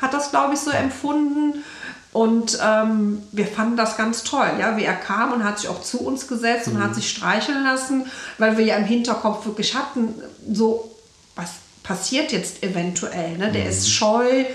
hat 0.00 0.12
das, 0.12 0.30
glaube 0.30 0.54
ich, 0.54 0.60
so 0.60 0.70
empfunden. 0.70 1.64
Und 2.12 2.58
ähm, 2.64 3.22
wir 3.32 3.46
fanden 3.46 3.76
das 3.76 3.98
ganz 3.98 4.22
toll, 4.22 4.50
ja, 4.58 4.76
wie 4.78 4.84
er 4.84 4.94
kam 4.94 5.32
und 5.32 5.44
hat 5.44 5.58
sich 5.58 5.68
auch 5.68 5.82
zu 5.82 6.00
uns 6.00 6.26
gesetzt 6.26 6.68
mhm. 6.68 6.76
und 6.76 6.82
hat 6.82 6.94
sich 6.94 7.10
streicheln 7.10 7.62
lassen, 7.62 8.06
weil 8.38 8.56
wir 8.56 8.64
ja 8.64 8.76
im 8.76 8.84
Hinterkopf 8.84 9.44
wirklich 9.44 9.74
hatten, 9.74 10.14
so, 10.50 10.90
was 11.34 11.50
passiert 11.82 12.32
jetzt 12.32 12.62
eventuell? 12.62 13.36
Ne? 13.36 13.52
Der 13.52 13.64
mhm. 13.64 13.70
ist 13.70 13.90
scheu, 13.90 14.46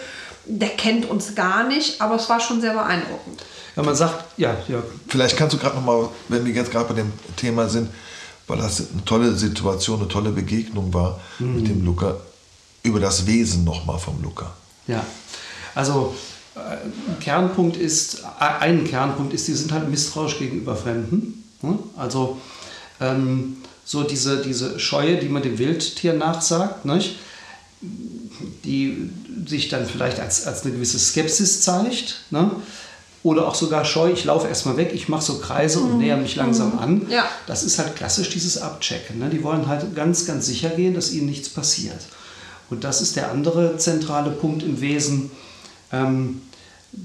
der 0.46 0.70
kennt 0.70 1.08
uns 1.08 1.36
gar 1.36 1.64
nicht, 1.64 2.02
aber 2.02 2.16
es 2.16 2.30
war 2.30 2.40
schon 2.40 2.62
sehr 2.62 2.74
beeindruckend. 2.74 3.44
Ja, 3.76 3.84
man 3.84 3.96
sagt, 3.96 4.38
ja, 4.38 4.58
ja. 4.68 4.84
Vielleicht 5.08 5.38
kannst 5.38 5.54
du 5.54 5.58
gerade 5.58 5.76
noch 5.76 5.84
mal, 5.84 6.10
wenn 6.28 6.46
wir 6.46 6.54
jetzt 6.54 6.72
gerade 6.72 6.90
bei 6.90 6.96
dem 6.96 7.12
Thema 7.36 7.70
sind, 7.70 7.90
weil 8.48 8.58
das 8.58 8.84
eine 8.92 9.06
tolle 9.06 9.34
Situation, 9.36 10.00
eine 10.00 10.10
tolle 10.10 10.32
Begegnung 10.32 10.94
war 10.94 11.20
mhm. 11.40 11.56
mit 11.56 11.68
dem 11.68 11.86
Luca, 11.86 12.18
über 12.84 13.00
das 13.00 13.26
Wesen 13.28 13.64
nochmal 13.64 14.00
vom 14.00 14.22
Luca. 14.22 14.54
Ja, 14.88 15.06
also 15.76 16.14
äh, 16.56 16.60
ein 16.60 17.20
Kernpunkt 17.20 17.78
ist, 17.78 18.24
ein 18.40 18.84
Kernpunkt 18.84 19.34
ist, 19.34 19.48
die 19.48 19.54
sind 19.54 19.72
halt 19.72 19.90
misstrauisch 19.90 20.40
gegenüber 20.40 20.76
Fremden. 20.76 21.44
Ne? 21.62 21.80
Also 21.96 22.40
ähm, 23.00 23.58
so 23.86 24.04
diese, 24.04 24.42
diese 24.42 24.80
Scheue, 24.80 25.18
die 25.18 25.30
man 25.30 25.44
dem 25.44 25.58
Wildtier 25.58 26.14
nachsagt, 26.14 26.86
nicht? 26.86 27.18
die 28.64 29.10
sich 29.48 29.70
dann 29.70 29.86
vielleicht 29.86 30.20
als, 30.20 30.46
als 30.46 30.64
eine 30.64 30.74
gewisse 30.74 31.00
Skepsis 31.00 31.62
zeigt. 31.62 32.22
Ne? 32.30 32.52
Oder 33.24 33.48
auch 33.48 33.56
sogar 33.56 33.86
scheu, 33.86 34.12
ich 34.12 34.26
laufe 34.26 34.48
erstmal 34.48 34.78
weg, 34.78 34.92
ich 34.94 35.08
mache 35.08 35.22
so 35.22 35.40
Kreise 35.40 35.80
und 35.80 35.94
mhm. 35.94 35.98
näher 36.00 36.18
mich 36.18 36.36
langsam 36.36 36.80
an. 36.80 37.06
Ja. 37.10 37.26
Das 37.48 37.64
ist 37.64 37.78
halt 37.78 37.96
klassisch 37.96 38.30
dieses 38.30 38.60
Abchecken. 38.60 39.20
Ne? 39.20 39.30
Die 39.30 39.44
wollen 39.44 39.68
halt 39.68 39.96
ganz, 39.96 40.26
ganz 40.26 40.48
sicher 40.48 40.70
gehen, 40.70 40.94
dass 40.94 41.12
ihnen 41.12 41.28
nichts 41.28 41.50
passiert. 41.50 42.00
Und 42.70 42.84
das 42.84 43.02
ist 43.02 43.16
der 43.16 43.32
andere 43.32 43.78
zentrale 43.78 44.32
Punkt 44.32 44.64
im 44.64 44.82
Wesen. 44.82 45.30
Ähm, 45.92 46.42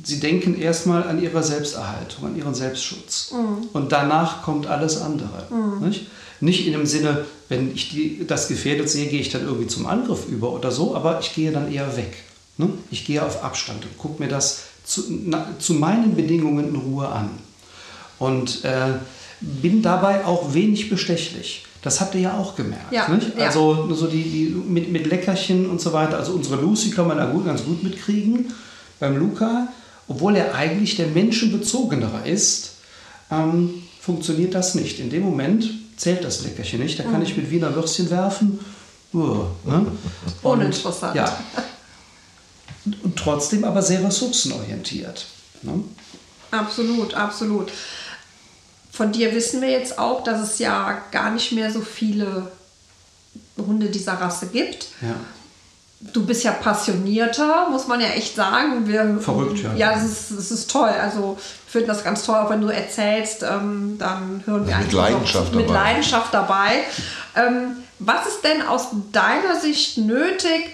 sie 0.04 0.20
denken 0.20 0.58
erstmal 0.58 1.02
an 1.04 1.22
ihre 1.22 1.42
Selbsterhaltung, 1.42 2.26
an 2.26 2.36
ihren 2.36 2.54
Selbstschutz. 2.54 3.32
Mhm. 3.32 3.68
Und 3.72 3.92
danach 3.92 4.42
kommt 4.42 4.66
alles 4.68 5.00
andere. 5.00 5.46
Mhm. 5.50 5.86
Nicht? 5.86 6.06
nicht 6.40 6.66
in 6.66 6.72
dem 6.72 6.86
Sinne, 6.86 7.24
wenn 7.48 7.74
ich 7.74 7.90
die, 7.90 8.26
das 8.26 8.48
gefährdet 8.48 8.90
sehe, 8.90 9.08
gehe 9.08 9.20
ich 9.20 9.30
dann 9.30 9.42
irgendwie 9.42 9.68
zum 9.68 9.86
Angriff 9.86 10.26
über 10.28 10.52
oder 10.52 10.70
so, 10.70 10.94
aber 10.94 11.20
ich 11.20 11.34
gehe 11.34 11.52
dann 11.52 11.72
eher 11.72 11.96
weg. 11.96 12.16
Ne? 12.58 12.70
Ich 12.90 13.04
gehe 13.04 13.24
auf 13.24 13.44
Abstand 13.44 13.84
und 13.84 13.98
gucke 13.98 14.22
mir 14.22 14.28
das 14.28 14.60
zu, 14.86 15.04
na, 15.08 15.48
zu 15.58 15.74
meinen 15.74 16.14
Bedingungen 16.14 16.68
in 16.68 16.76
Ruhe 16.76 17.08
an. 17.08 17.30
Und 18.18 18.64
äh, 18.64 18.94
bin 19.40 19.82
dabei 19.82 20.24
auch 20.24 20.54
wenig 20.54 20.88
bestechlich. 20.88 21.64
Das 21.82 22.00
habt 22.00 22.14
ihr 22.14 22.22
ja 22.22 22.38
auch 22.38 22.56
gemerkt. 22.56 22.90
Ja, 22.90 23.08
nicht? 23.08 23.38
Also 23.38 23.92
so 23.94 24.06
die, 24.06 24.22
die 24.22 24.46
mit, 24.48 24.90
mit 24.90 25.06
Leckerchen 25.06 25.68
und 25.68 25.80
so 25.80 25.92
weiter. 25.92 26.16
Also 26.18 26.32
unsere 26.32 26.60
Lucy 26.60 26.90
kann 26.90 27.06
man 27.06 27.18
da 27.18 27.26
gut, 27.26 27.44
ganz 27.44 27.64
gut 27.64 27.82
mitkriegen. 27.82 28.52
Beim 28.98 29.18
Luca, 29.18 29.68
obwohl 30.08 30.36
er 30.36 30.54
eigentlich 30.54 30.96
der 30.96 31.08
menschenbezogenere 31.08 32.26
ist, 32.26 32.76
ähm, 33.30 33.82
funktioniert 34.00 34.54
das 34.54 34.74
nicht. 34.74 34.98
In 34.98 35.10
dem 35.10 35.22
Moment 35.22 35.68
zählt 35.96 36.24
das 36.24 36.42
Leckerchen 36.44 36.80
nicht. 36.80 36.98
Da 36.98 37.02
kann 37.02 37.16
mhm. 37.16 37.22
ich 37.22 37.36
mit 37.36 37.50
Wiener 37.50 37.74
Würstchen 37.74 38.10
werfen. 38.10 38.58
Uh, 39.12 39.44
ne? 39.64 39.86
Uninteressant. 40.42 41.14
Ja, 41.14 41.38
und 43.02 43.16
trotzdem 43.16 43.64
aber 43.64 43.82
sehr 43.82 44.02
ressourcenorientiert. 44.04 45.26
Ne? 45.62 45.84
Absolut, 46.50 47.14
absolut. 47.14 47.72
Von 48.92 49.12
dir 49.12 49.34
wissen 49.34 49.60
wir 49.60 49.70
jetzt 49.70 49.98
auch, 49.98 50.24
dass 50.24 50.40
es 50.40 50.58
ja 50.58 51.02
gar 51.10 51.30
nicht 51.30 51.52
mehr 51.52 51.70
so 51.70 51.82
viele 51.82 52.50
Hunde 53.58 53.88
dieser 53.88 54.14
Rasse 54.14 54.46
gibt. 54.46 54.88
Ja. 55.02 55.14
Du 56.12 56.24
bist 56.24 56.44
ja 56.44 56.52
passionierter, 56.52 57.68
muss 57.70 57.88
man 57.88 58.00
ja 58.00 58.08
echt 58.08 58.36
sagen. 58.36 58.86
Wir, 58.86 59.18
Verrückt, 59.18 59.62
ja. 59.62 59.74
Ja, 59.74 59.92
es 59.92 60.04
ist, 60.04 60.30
es 60.30 60.50
ist 60.50 60.70
toll. 60.70 60.88
Also, 60.88 61.38
ich 61.66 61.72
finde 61.72 61.88
das 61.88 62.04
ganz 62.04 62.22
toll, 62.22 62.36
auch 62.36 62.50
wenn 62.50 62.60
du 62.60 62.68
erzählst, 62.68 63.42
ähm, 63.42 63.96
dann 63.98 64.42
hören 64.46 64.66
wir 64.66 64.72
ja, 64.72 64.78
mit 64.78 64.92
Leidenschaft 64.92 65.54
mit 65.54 65.68
dabei. 65.68 65.74
Leidenschaft 65.74 66.34
dabei. 66.34 66.84
Ähm, 67.34 67.76
was 67.98 68.26
ist 68.26 68.44
denn 68.44 68.62
aus 68.62 68.88
deiner 69.12 69.58
Sicht 69.58 69.96
nötig, 69.98 70.70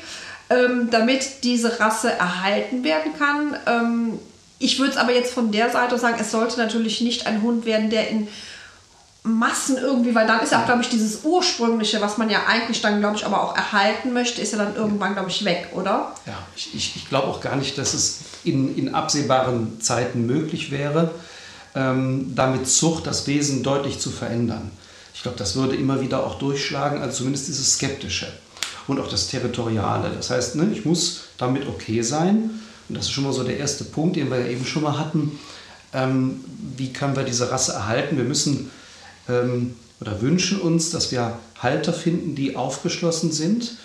ähm, 0.51 0.89
damit 0.91 1.45
diese 1.45 1.81
Rasse 1.81 2.13
erhalten 2.13 2.85
werden 2.85 3.13
kann. 3.19 3.57
Ähm, 3.67 4.19
ich 4.59 4.79
würde 4.79 4.93
es 4.93 4.97
aber 4.97 5.13
jetzt 5.13 5.35
von 5.35 5.51
der 5.51 5.71
Seite 5.71 5.99
sagen, 5.99 6.17
es 6.21 6.31
sollte 6.31 6.59
natürlich 6.59 7.01
nicht 7.01 7.27
ein 7.27 7.43
Hund 7.43 7.67
werden, 7.67 7.91
der 7.91 8.09
in 8.09 8.29
Massen 9.25 9.77
irgendwie, 9.77 10.15
weil 10.17 10.27
dann 10.27 10.41
ist 10.41 10.51
ja 10.51 10.63
auch, 10.63 10.67
glaube 10.67 10.83
ich, 10.83 10.89
dieses 10.89 11.25
ursprüngliche, 11.25 12.01
was 12.01 12.19
man 12.19 12.29
ja 12.29 12.41
eigentlich 12.49 12.81
dann, 12.81 12.99
glaube 12.99 13.17
ich, 13.17 13.25
aber 13.25 13.43
auch 13.43 13.57
erhalten 13.57 14.13
möchte, 14.13 14.41
ist 14.41 14.53
ja 14.53 14.59
dann 14.59 14.75
irgendwann, 14.75 15.15
glaube 15.15 15.31
ich, 15.31 15.45
weg, 15.45 15.69
oder? 15.75 16.13
Ja, 16.27 16.39
ich, 16.57 16.75
ich, 16.75 16.97
ich 16.97 17.09
glaube 17.09 17.29
auch 17.29 17.41
gar 17.41 17.55
nicht, 17.55 17.79
dass 17.79 17.95
es 17.95 18.19
in, 18.43 18.77
in 18.77 18.95
absehbaren 18.95 19.81
Zeiten 19.81 20.27
möglich 20.27 20.73
wäre, 20.73 21.13
ähm, 21.77 22.33
damit 22.35 22.69
Zucht 22.69 23.07
das 23.07 23.29
Wesen 23.29 23.63
deutlich 23.63 24.01
zu 24.01 24.11
verändern. 24.11 24.73
Ich 25.15 25.23
glaube, 25.23 25.39
das 25.39 25.55
würde 25.55 25.77
immer 25.77 26.01
wieder 26.01 26.27
auch 26.27 26.39
durchschlagen, 26.39 27.01
also 27.01 27.19
zumindest 27.19 27.47
dieses 27.47 27.75
Skeptische 27.75 28.27
und 28.89 29.01
auch 29.01 29.09
das 29.09 29.29
Territoriale. 29.29 30.11
Das 30.15 30.31
heißt, 30.31 30.57
ne, 30.57 30.71
ich 30.73 30.85
muss 30.85 31.25
damit 31.39 31.67
okay 31.69 32.03
sein. 32.03 32.51
Und 32.89 32.97
das 32.97 33.07
ist 33.07 33.13
schon 33.13 33.25
mal 33.25 33.33
so 33.33 33.45
der 33.45 33.59
erste 33.59 33.85
Punkt, 33.85 34.17
den 34.17 34.31
wir 34.31 34.41
ja 34.41 34.47
eben 34.47 34.65
schon 34.65 34.83
mal 34.83 34.99
hatten. 34.99 35.39
Ähm, 35.95 36.45
wie 36.77 36.93
können 36.93 37.17
wir 37.17 37.23
diese 37.23 37.51
Rasse 37.51 37.73
erhalten? 37.73 38.17
Wir 38.17 38.25
müssen 38.25 38.71
ähm, 39.29 39.77
oder 40.01 40.21
wünschen 40.21 40.61
uns, 40.61 40.91
dass 40.91 41.13
wir 41.13 41.39
Halter 41.59 41.93
finden, 41.93 42.35
die 42.35 42.57
aufgeschlossen 42.57 43.31
sind 43.31 43.77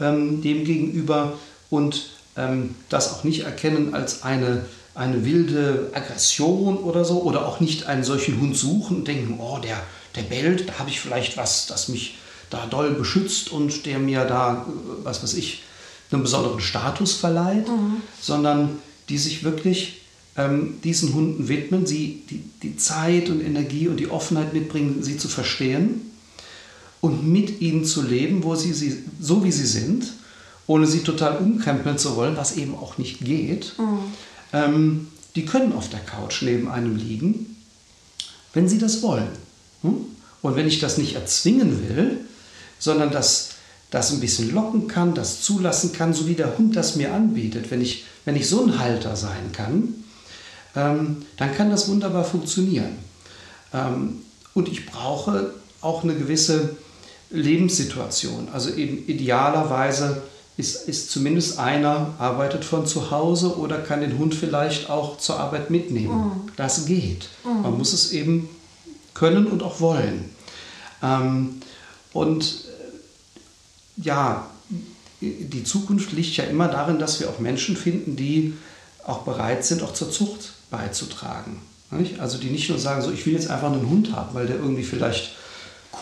ähm, 0.00 0.42
dem 0.42 0.64
gegenüber 0.64 1.34
und 1.70 2.10
ähm, 2.36 2.74
das 2.88 3.12
auch 3.12 3.24
nicht 3.24 3.40
erkennen 3.40 3.94
als 3.94 4.22
eine, 4.22 4.64
eine 4.94 5.24
wilde 5.24 5.90
Aggression 5.92 6.78
oder 6.78 7.04
so 7.04 7.22
oder 7.22 7.46
auch 7.46 7.60
nicht 7.60 7.86
einen 7.86 8.04
solchen 8.04 8.40
Hund 8.40 8.56
suchen 8.56 8.98
und 8.98 9.08
denken, 9.08 9.38
oh, 9.40 9.58
der, 9.58 9.80
der 10.16 10.22
bellt, 10.22 10.68
da 10.68 10.78
habe 10.78 10.90
ich 10.90 11.00
vielleicht 11.00 11.36
was, 11.36 11.66
das 11.66 11.88
mich 11.88 12.16
da 12.50 12.66
doll 12.66 12.92
beschützt 12.92 13.50
und 13.50 13.86
der 13.86 13.98
mir 13.98 14.24
da, 14.24 14.66
äh, 14.68 15.04
was 15.04 15.22
weiß 15.22 15.34
ich, 15.34 15.62
einen 16.10 16.22
besonderen 16.22 16.60
Status 16.60 17.14
verleiht, 17.14 17.68
mhm. 17.68 18.02
sondern 18.20 18.78
die 19.08 19.18
sich 19.18 19.44
wirklich 19.44 20.02
ähm, 20.36 20.80
diesen 20.82 21.14
Hunden 21.14 21.48
widmen, 21.48 21.86
sie 21.86 22.22
die, 22.30 22.42
die 22.62 22.76
Zeit 22.76 23.28
und 23.28 23.40
Energie 23.40 23.88
und 23.88 23.98
die 23.98 24.10
Offenheit 24.10 24.54
mitbringen, 24.54 25.02
sie 25.02 25.18
zu 25.18 25.28
verstehen 25.28 26.12
und 27.00 27.26
mit 27.26 27.60
ihnen 27.60 27.84
zu 27.84 28.02
leben, 28.02 28.42
wo 28.42 28.54
sie, 28.54 28.72
sie 28.72 29.04
so 29.20 29.44
wie 29.44 29.52
sie 29.52 29.66
sind, 29.66 30.12
ohne 30.66 30.86
sie 30.86 31.00
total 31.00 31.36
umkrempeln 31.36 31.98
zu 31.98 32.16
wollen, 32.16 32.36
was 32.36 32.56
eben 32.56 32.74
auch 32.74 32.98
nicht 32.98 33.20
geht. 33.20 33.74
Mhm. 33.78 33.98
Ähm, 34.52 35.08
die 35.36 35.44
können 35.44 35.72
auf 35.72 35.88
der 35.88 36.00
Couch 36.00 36.42
neben 36.42 36.68
einem 36.68 36.96
liegen, 36.96 37.56
wenn 38.54 38.68
sie 38.68 38.78
das 38.78 39.02
wollen. 39.02 39.28
Hm? 39.82 40.06
Und 40.42 40.56
wenn 40.56 40.66
ich 40.66 40.80
das 40.80 40.98
nicht 40.98 41.14
erzwingen 41.14 41.88
will, 41.88 42.20
sondern 42.78 43.10
das, 43.10 43.50
das 43.90 44.12
ein 44.12 44.20
bisschen 44.20 44.54
locken 44.54 44.88
kann, 44.88 45.14
das 45.14 45.42
zulassen 45.42 45.92
kann, 45.92 46.14
so 46.14 46.26
wie 46.26 46.34
der 46.34 46.58
Hund 46.58 46.76
das 46.76 46.96
mir 46.96 47.12
anbietet, 47.12 47.70
wenn 47.70 47.80
ich, 47.80 48.04
wenn 48.24 48.36
ich 48.36 48.48
so 48.48 48.64
ein 48.64 48.78
Halter 48.78 49.16
sein 49.16 49.52
kann, 49.52 49.94
ähm, 50.76 51.24
dann 51.36 51.54
kann 51.54 51.70
das 51.70 51.88
wunderbar 51.88 52.24
funktionieren. 52.24 52.96
Ähm, 53.72 54.22
und 54.54 54.68
ich 54.68 54.86
brauche 54.86 55.54
auch 55.80 56.02
eine 56.02 56.14
gewisse 56.14 56.76
Lebenssituation. 57.30 58.48
Also 58.52 58.70
eben 58.70 59.06
idealerweise 59.06 60.22
ist, 60.56 60.88
ist 60.88 61.10
zumindest 61.10 61.58
einer, 61.58 62.14
arbeitet 62.18 62.64
von 62.64 62.86
zu 62.86 63.10
Hause 63.10 63.56
oder 63.58 63.78
kann 63.78 64.00
den 64.00 64.18
Hund 64.18 64.34
vielleicht 64.34 64.90
auch 64.90 65.18
zur 65.18 65.38
Arbeit 65.38 65.70
mitnehmen. 65.70 66.16
Mhm. 66.16 66.32
Das 66.56 66.86
geht. 66.86 67.28
Mhm. 67.44 67.62
Man 67.62 67.78
muss 67.78 67.92
es 67.92 68.12
eben 68.12 68.48
können 69.14 69.46
und 69.46 69.62
auch 69.62 69.80
wollen. 69.80 70.30
Ähm, 71.02 71.60
und 72.12 72.64
ja, 74.02 74.46
die 75.20 75.64
Zukunft 75.64 76.12
liegt 76.12 76.36
ja 76.36 76.44
immer 76.44 76.68
darin, 76.68 76.98
dass 76.98 77.20
wir 77.20 77.28
auch 77.28 77.38
Menschen 77.38 77.76
finden, 77.76 78.16
die 78.16 78.54
auch 79.04 79.22
bereit 79.22 79.64
sind, 79.64 79.82
auch 79.82 79.92
zur 79.92 80.10
Zucht 80.10 80.52
beizutragen. 80.70 81.60
Nicht? 81.90 82.20
Also 82.20 82.38
die 82.38 82.50
nicht 82.50 82.68
nur 82.68 82.78
sagen, 82.78 83.02
so 83.02 83.10
ich 83.10 83.26
will 83.26 83.32
jetzt 83.32 83.50
einfach 83.50 83.72
einen 83.72 83.88
Hund 83.88 84.12
haben, 84.12 84.34
weil 84.34 84.46
der 84.46 84.56
irgendwie 84.56 84.84
vielleicht 84.84 85.34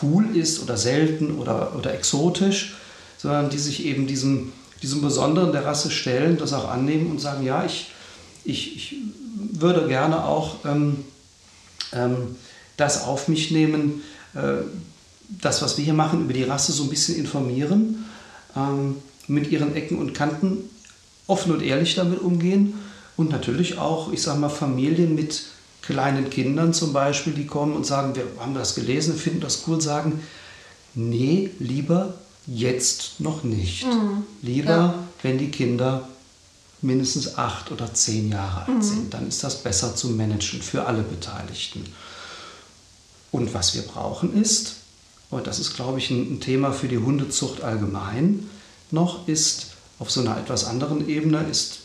cool 0.01 0.35
ist 0.35 0.61
oder 0.61 0.77
selten 0.77 1.37
oder, 1.37 1.75
oder 1.75 1.93
exotisch, 1.93 2.75
sondern 3.17 3.49
die 3.49 3.57
sich 3.57 3.85
eben 3.85 4.05
diesem, 4.05 4.51
diesem 4.83 5.01
Besonderen 5.01 5.51
der 5.51 5.65
Rasse 5.65 5.89
stellen, 5.89 6.37
das 6.37 6.53
auch 6.53 6.69
annehmen 6.69 7.09
und 7.09 7.19
sagen, 7.19 7.45
ja, 7.45 7.65
ich, 7.65 7.91
ich, 8.43 8.75
ich 8.75 8.95
würde 9.53 9.87
gerne 9.87 10.25
auch 10.25 10.65
ähm, 10.65 11.05
ähm, 11.93 12.35
das 12.75 13.03
auf 13.03 13.27
mich 13.27 13.51
nehmen, 13.51 14.03
äh, 14.35 14.61
das, 15.29 15.61
was 15.61 15.77
wir 15.77 15.85
hier 15.85 15.93
machen, 15.93 16.21
über 16.21 16.33
die 16.33 16.43
Rasse 16.43 16.71
so 16.71 16.83
ein 16.83 16.89
bisschen 16.89 17.15
informieren, 17.15 18.05
ähm, 18.55 18.97
mit 19.27 19.51
ihren 19.51 19.75
Ecken 19.75 19.97
und 19.97 20.13
Kanten 20.13 20.69
offen 21.27 21.51
und 21.51 21.61
ehrlich 21.61 21.95
damit 21.95 22.19
umgehen 22.19 22.75
und 23.17 23.29
natürlich 23.31 23.77
auch, 23.77 24.11
ich 24.11 24.21
sage 24.21 24.39
mal, 24.39 24.49
Familien 24.49 25.15
mit 25.15 25.43
kleinen 25.81 26.29
Kindern 26.29 26.73
zum 26.73 26.93
Beispiel, 26.93 27.33
die 27.33 27.45
kommen 27.45 27.75
und 27.75 27.85
sagen, 27.85 28.15
wir 28.15 28.25
haben 28.39 28.53
das 28.53 28.75
gelesen, 28.75 29.15
finden 29.15 29.41
das 29.41 29.63
cool, 29.67 29.81
sagen, 29.81 30.21
nee, 30.95 31.49
lieber 31.59 32.13
jetzt 32.45 33.19
noch 33.19 33.43
nicht. 33.43 33.85
Mhm. 33.85 34.23
Lieber, 34.41 34.69
ja. 34.69 34.95
wenn 35.21 35.37
die 35.37 35.51
Kinder 35.51 36.07
mindestens 36.81 37.37
acht 37.37 37.71
oder 37.71 37.93
zehn 37.93 38.31
Jahre 38.31 38.65
alt 38.65 38.77
mhm. 38.77 38.81
sind, 38.81 39.13
dann 39.13 39.27
ist 39.27 39.43
das 39.43 39.63
besser 39.63 39.95
zu 39.95 40.09
managen 40.09 40.61
für 40.61 40.85
alle 40.85 41.03
Beteiligten. 41.03 41.83
Und 43.31 43.53
was 43.53 43.75
wir 43.75 43.81
brauchen 43.81 44.39
ist, 44.39 44.77
und 45.29 45.47
das 45.47 45.59
ist, 45.59 45.75
glaube 45.75 45.99
ich, 45.99 46.09
ein, 46.09 46.39
Thema 46.39 46.71
für 46.71 46.87
die 46.87 46.99
Hundezucht 46.99 47.61
allgemein 47.61 48.49
noch, 48.91 49.27
ist 49.27 49.71
auf 49.99 50.09
so 50.09 50.21
einer 50.21 50.37
etwas 50.37 50.63
anderen 50.65 51.09
Ebene, 51.09 51.45
ist 51.49 51.79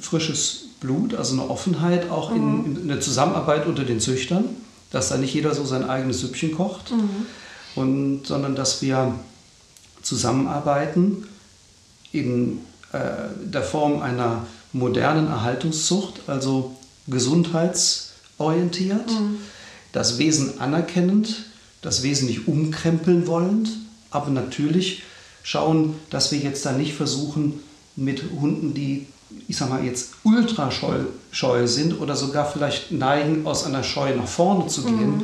frisches 0.00 0.64
Blut, 0.80 1.14
also 1.14 1.34
eine 1.34 1.48
Offenheit 1.48 2.10
auch 2.10 2.30
mhm. 2.30 2.64
in, 2.64 2.76
in, 2.82 2.88
der 2.88 3.00
Zusammenarbeit 3.00 3.66
unter 3.66 3.84
den 3.84 4.00
Züchtern, 4.00 4.44
dass 4.90 5.10
da 5.10 5.16
nicht 5.16 5.34
jeder 5.34 5.54
so 5.54 5.64
sein 5.64 5.88
eigenes 5.88 6.20
Süppchen 6.20 6.52
kocht, 6.52 6.90
mhm. 6.90 7.26
und, 7.76 8.26
sondern 8.26 8.56
dass 8.56 8.82
wir 8.82 9.14
zusammenarbeiten 10.02 11.28
in 12.12 12.60
äh, 12.92 12.98
der 13.44 13.62
Form 13.62 14.02
einer 14.02 14.46
modernen 14.72 15.28
Erhaltungszucht, 15.28 16.22
also 16.26 16.74
gesundheitsorientiert, 17.06 19.10
mhm. 19.10 19.38
das 19.92 20.18
Wesen 20.18 20.60
anerkennend, 20.60 21.44
das 21.82 22.02
Wesen 22.02 22.28
nicht 22.28 22.48
umkrempeln 22.48 23.26
wollend, 23.26 23.70
aber 24.10 24.30
natürlich 24.30 25.02
schauen, 25.42 25.94
dass 26.10 26.32
wir 26.32 26.38
jetzt 26.38 26.64
da 26.66 26.72
nicht 26.72 26.94
versuchen, 26.94 27.60
mit 27.96 28.22
Hunden, 28.40 28.74
die 28.74 29.06
ich 29.46 29.56
sag 29.56 29.68
mal, 29.68 29.84
jetzt 29.84 30.10
ultra 30.24 30.70
scheu, 30.70 31.00
scheu 31.30 31.66
sind 31.66 32.00
oder 32.00 32.16
sogar 32.16 32.50
vielleicht 32.50 32.92
neigen, 32.92 33.46
aus 33.46 33.64
einer 33.64 33.82
Scheu 33.82 34.14
nach 34.16 34.26
vorne 34.28 34.66
zu 34.68 34.84
gehen, 34.84 35.16
mhm. 35.16 35.22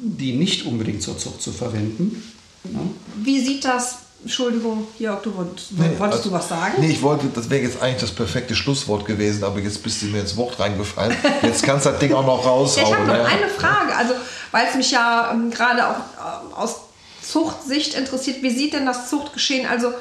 die 0.00 0.34
nicht 0.34 0.66
unbedingt 0.66 1.02
zur 1.02 1.18
Zucht 1.18 1.42
zu 1.42 1.52
verwenden. 1.52 2.22
Ja. 2.64 2.80
Wie 3.22 3.40
sieht 3.40 3.64
das 3.64 3.98
Entschuldigung, 4.24 4.86
Jörg, 4.98 5.20
du 5.20 5.36
wolltest, 5.36 5.72
nee, 5.72 5.84
wolltest 5.98 6.00
also, 6.00 6.30
du 6.30 6.34
was 6.34 6.48
sagen? 6.48 6.74
Nee, 6.78 6.92
ich 6.92 7.02
wollte, 7.02 7.26
das 7.26 7.50
wäre 7.50 7.62
jetzt 7.62 7.82
eigentlich 7.82 8.00
das 8.00 8.10
perfekte 8.10 8.54
Schlusswort 8.54 9.04
gewesen, 9.04 9.44
aber 9.44 9.60
jetzt 9.60 9.82
bist 9.82 10.00
du 10.00 10.06
mir 10.06 10.20
ins 10.20 10.34
Wort 10.38 10.58
reingefallen. 10.58 11.14
Jetzt 11.42 11.62
kannst 11.62 11.84
du 11.84 11.90
das 11.90 11.98
Ding 11.98 12.14
auch 12.14 12.24
noch 12.24 12.42
raushauen. 12.42 12.86
ich 12.88 12.94
habe 12.94 13.06
noch 13.06 13.16
ja. 13.16 13.24
eine 13.24 13.48
Frage, 13.48 13.94
also 13.94 14.14
weil 14.50 14.66
es 14.66 14.76
mich 14.76 14.90
ja 14.90 15.30
ähm, 15.30 15.50
gerade 15.50 15.86
auch 15.86 15.96
äh, 15.96 16.54
aus 16.54 16.76
Zuchtsicht 17.20 17.92
interessiert, 17.92 18.42
wie 18.42 18.50
sieht 18.50 18.72
denn 18.72 18.86
das 18.86 19.10
Zuchtgeschehen 19.10 19.68
also 19.68 19.92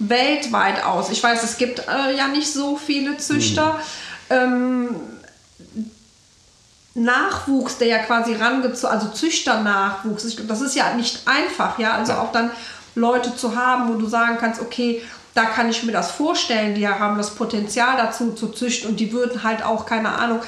weltweit 0.00 0.84
aus? 0.84 1.10
Ich 1.10 1.22
weiß, 1.22 1.44
es 1.44 1.56
gibt 1.56 1.78
äh, 1.80 2.16
ja 2.16 2.26
nicht 2.26 2.52
so 2.52 2.76
viele 2.76 3.18
Züchter. 3.18 3.78
Hm. 4.28 4.36
Ähm, 4.36 4.96
Nachwuchs, 6.94 7.78
der 7.78 7.86
ja 7.86 7.98
quasi 7.98 8.34
rangezogen, 8.34 8.92
also 8.92 9.10
Züchternachwuchs, 9.10 10.36
das 10.48 10.60
ist 10.60 10.74
ja 10.74 10.94
nicht 10.94 11.20
einfach, 11.24 11.78
ja, 11.78 11.92
also 11.92 12.14
auch 12.14 12.32
dann 12.32 12.50
Leute 12.94 13.34
zu 13.36 13.54
haben, 13.56 13.92
wo 13.92 13.98
du 13.98 14.06
sagen 14.06 14.36
kannst, 14.38 14.60
okay, 14.60 15.02
da 15.34 15.44
kann 15.44 15.70
ich 15.70 15.82
mir 15.84 15.92
das 15.92 16.10
vorstellen, 16.10 16.74
die 16.74 16.88
haben 16.88 17.16
das 17.16 17.30
Potenzial 17.30 17.96
dazu 17.96 18.32
zu 18.32 18.48
züchten 18.48 18.90
und 18.90 19.00
die 19.00 19.12
würden 19.12 19.42
halt 19.42 19.64
auch, 19.64 19.86
keine 19.86 20.10
Ahnung, 20.10 20.40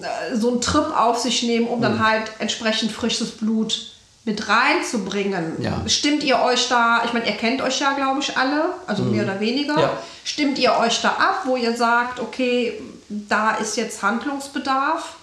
äh, 0.00 0.36
so 0.36 0.50
einen 0.50 0.60
Trip 0.60 0.96
auf 0.96 1.18
sich 1.18 1.42
nehmen, 1.42 1.66
um 1.66 1.78
mhm. 1.78 1.82
dann 1.82 2.06
halt 2.06 2.30
entsprechend 2.38 2.92
frisches 2.92 3.32
Blut 3.32 3.92
mit 4.24 4.48
reinzubringen. 4.48 5.60
Ja. 5.60 5.82
Stimmt 5.86 6.22
ihr 6.22 6.40
euch 6.40 6.68
da, 6.68 7.02
ich 7.04 7.12
meine, 7.12 7.26
ihr 7.26 7.36
kennt 7.36 7.62
euch 7.62 7.80
ja, 7.80 7.92
glaube 7.92 8.20
ich, 8.20 8.36
alle, 8.36 8.74
also 8.86 9.02
mhm. 9.02 9.16
mehr 9.16 9.24
oder 9.24 9.40
weniger. 9.40 9.80
Ja. 9.80 9.98
Stimmt 10.24 10.58
ihr 10.58 10.76
euch 10.76 11.00
da 11.00 11.08
ab, 11.08 11.42
wo 11.46 11.56
ihr 11.56 11.76
sagt, 11.76 12.20
okay, 12.20 12.80
da 13.08 13.52
ist 13.56 13.76
jetzt 13.76 14.02
Handlungsbedarf? 14.02 15.14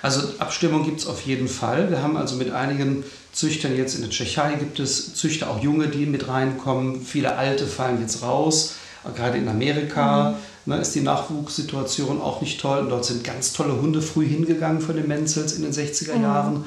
Also 0.00 0.22
Abstimmung 0.40 0.84
gibt 0.84 1.00
es 1.00 1.06
auf 1.06 1.20
jeden 1.22 1.46
Fall. 1.46 1.90
Wir 1.90 2.02
haben 2.02 2.16
also 2.16 2.34
mit 2.34 2.52
einigen 2.52 3.04
Züchtern 3.32 3.76
jetzt 3.76 3.94
in 3.94 4.02
der 4.02 4.10
Tschechei 4.10 4.54
gibt 4.54 4.78
es 4.78 5.14
Züchter, 5.14 5.50
auch 5.50 5.62
junge, 5.62 5.88
die 5.88 6.06
mit 6.06 6.28
reinkommen. 6.28 7.00
Viele 7.00 7.36
alte 7.36 7.66
fallen 7.66 8.00
jetzt 8.00 8.22
raus. 8.22 8.74
Gerade 9.16 9.38
in 9.38 9.48
Amerika 9.48 10.36
mhm. 10.66 10.74
ne, 10.74 10.80
ist 10.80 10.94
die 10.94 11.00
Nachwuchssituation 11.00 12.20
auch 12.20 12.40
nicht 12.40 12.60
toll. 12.60 12.80
Und 12.80 12.90
dort 12.90 13.04
sind 13.04 13.24
ganz 13.24 13.52
tolle 13.52 13.80
Hunde 13.80 14.02
früh 14.02 14.26
hingegangen 14.26 14.80
von 14.80 14.96
den 14.96 15.08
Menzels 15.08 15.54
in 15.54 15.62
den 15.62 15.72
60er 15.72 16.14
mhm. 16.14 16.22
Jahren 16.22 16.64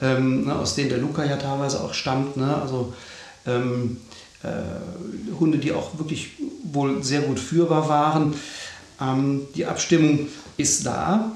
ähm, 0.00 0.44
ne, 0.44 0.56
aus 0.56 0.74
denen 0.74 0.90
der 0.90 0.98
Luca 0.98 1.24
ja 1.24 1.36
teilweise 1.36 1.82
auch 1.82 1.94
stammt. 1.94 2.36
Ne? 2.36 2.54
Also 2.54 2.92
ähm, 3.46 3.98
äh, 4.42 5.38
Hunde, 5.38 5.58
die 5.58 5.72
auch 5.72 5.98
wirklich 5.98 6.32
wohl 6.64 7.02
sehr 7.02 7.22
gut 7.22 7.40
führbar 7.40 7.88
waren. 7.88 8.34
Ähm, 9.00 9.42
die 9.54 9.66
Abstimmung 9.66 10.28
ist 10.56 10.84
da. 10.86 11.32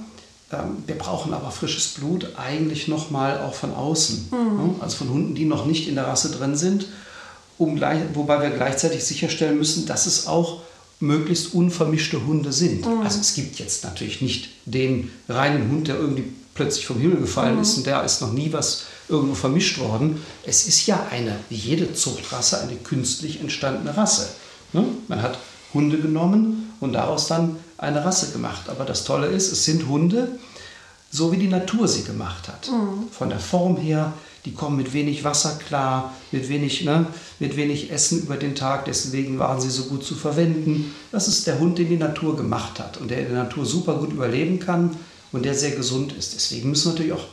Ähm, 0.53 0.83
wir 0.87 0.97
brauchen 0.97 1.35
aber 1.35 1.51
frisches 1.51 1.89
Blut 1.89 2.29
eigentlich 2.37 2.89
nochmal 2.89 3.41
auch 3.41 3.55
von 3.55 3.75
außen. 3.75 4.29
Mhm. 4.31 4.57
Ne? 4.57 4.75
Also 4.81 4.97
von 4.97 5.11
Hunden, 5.11 5.35
die 5.35 5.45
noch 5.45 5.67
nicht 5.67 5.89
in 5.89 5.95
der 5.95 6.07
Rasse 6.07 6.31
drin 6.31 6.57
sind. 6.57 6.87
Um 7.59 7.77
gleich, 7.77 8.01
wobei 8.15 8.41
wir 8.41 8.51
gleichzeitig 8.51 9.05
sicherstellen 9.05 9.59
müssen, 9.59 9.87
dass 9.87 10.07
es 10.07 10.27
auch 10.27 10.61
möglichst 11.01 11.55
unvermischte 11.55 12.25
Hunde 12.25 12.53
sind. 12.53 12.87
Mhm. 12.87 13.03
Also 13.03 13.21
es 13.21 13.35
gibt 13.35 13.59
jetzt 13.59 13.85
natürlich 13.85 14.21
nicht 14.21 14.49
den 14.65 15.11
reinen 15.29 15.71
Hund, 15.71 15.89
der 15.89 15.97
irgendwie 15.97 16.25
plötzlich 16.55 16.87
vom 16.87 16.99
Himmel 16.99 17.21
gefallen 17.21 17.57
mhm. 17.57 17.63
ist 17.63 17.77
und 17.77 17.87
der 17.87 18.03
ist 18.05 18.21
noch 18.21 18.33
nie 18.33 18.53
was 18.53 18.85
irgendwo 19.09 19.35
vermischt 19.35 19.79
worden. 19.79 20.23
Es 20.45 20.67
ist 20.67 20.87
ja 20.87 21.07
eine, 21.11 21.37
wie 21.49 21.57
jede 21.57 21.95
Zuchtrasse, 21.95 22.61
eine 22.61 22.77
künstlich 22.77 23.41
entstandene 23.41 23.97
Rasse. 23.97 24.29
Ne? 24.73 24.85
Man 25.07 25.23
hat 25.23 25.39
Hunde 25.73 25.99
genommen 25.99 26.73
und 26.81 26.95
daraus 26.95 27.27
dann 27.27 27.57
eine 27.79 28.05
Rasse 28.05 28.33
gemacht. 28.33 28.69
Aber 28.69 28.85
das 28.85 29.05
Tolle 29.05 29.29
ist, 29.29 29.51
es 29.53 29.65
sind 29.65 29.89
Hunde, 29.89 30.39
so 31.11 31.33
wie 31.33 31.39
die 31.39 31.49
Natur 31.49 31.89
sie 31.89 32.05
gemacht 32.05 32.49
hat. 32.49 32.71
Mhm. 32.71 33.09
Von 33.11 33.31
der 33.31 33.39
Form 33.39 33.77
her, 33.77 34.13
die 34.45 34.53
kommen 34.53 34.77
mit 34.77 34.93
wenig 34.93 35.25
Wasser 35.25 35.59
klar, 35.67 36.15
mit 36.33 36.49
wenig, 36.49 36.85
ne, 36.85 37.07
mit 37.39 37.57
wenig 37.57 37.91
Essen 37.91 38.23
über 38.23 38.37
den 38.37 38.55
Tag, 38.55 38.85
deswegen 38.85 39.39
waren 39.39 39.61
sie 39.61 39.71
so 39.71 39.85
gut 39.85 40.05
zu 40.05 40.15
verwenden. 40.15 40.95
Das 41.13 41.29
ist 41.29 41.47
der 41.47 41.59
Hund, 41.59 41.79
den 41.79 41.89
die 41.89 41.97
Natur 41.97 42.37
gemacht 42.37 42.79
hat 42.79 42.99
und 42.99 43.11
der 43.11 43.21
in 43.21 43.33
der 43.33 43.45
Natur 43.45 43.65
super 43.65 43.95
gut 43.95 44.13
überleben 44.13 44.59
kann 44.59 44.97
und 45.33 45.45
der 45.45 45.55
sehr 45.55 45.73
gesund 45.73 46.13
ist. 46.13 46.35
Deswegen 46.35 46.71
müssen 46.71 46.87
wir 46.87 46.93
natürlich 46.93 47.13
auch 47.13 47.27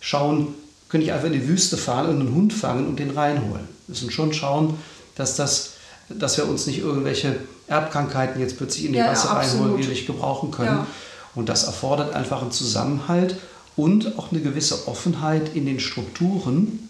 schauen, 0.00 0.54
können 0.88 1.04
ich 1.04 1.12
einfach 1.12 1.26
in 1.26 1.34
die 1.34 1.48
Wüste 1.48 1.76
fahren 1.76 2.08
und 2.08 2.20
einen 2.20 2.34
Hund 2.34 2.52
fangen 2.52 2.86
und 2.88 2.98
den 2.98 3.10
reinholen. 3.10 3.68
Wir 3.86 3.94
müssen 3.94 4.10
schon 4.10 4.32
schauen, 4.32 4.74
dass, 5.14 5.36
das, 5.36 5.74
dass 6.18 6.36
wir 6.36 6.48
uns 6.48 6.66
nicht 6.66 6.80
irgendwelche 6.80 7.36
Erbkrankheiten 7.66 8.40
jetzt 8.40 8.56
plötzlich 8.56 8.86
in 8.86 8.92
die 8.92 8.98
Ja, 8.98 9.06
ja, 9.06 9.10
Rasse 9.10 9.30
reinholen, 9.30 9.76
die 9.76 9.82
wir 9.84 9.90
nicht 9.90 10.06
gebrauchen 10.06 10.50
können. 10.50 10.68
Ja. 10.68 10.86
Und 11.34 11.48
das 11.48 11.64
erfordert 11.64 12.14
einfach 12.14 12.42
einen 12.42 12.50
Zusammenhalt 12.50 13.36
und 13.76 14.18
auch 14.18 14.32
eine 14.32 14.40
gewisse 14.40 14.88
Offenheit 14.88 15.54
in 15.54 15.66
den 15.66 15.78
Strukturen, 15.78 16.88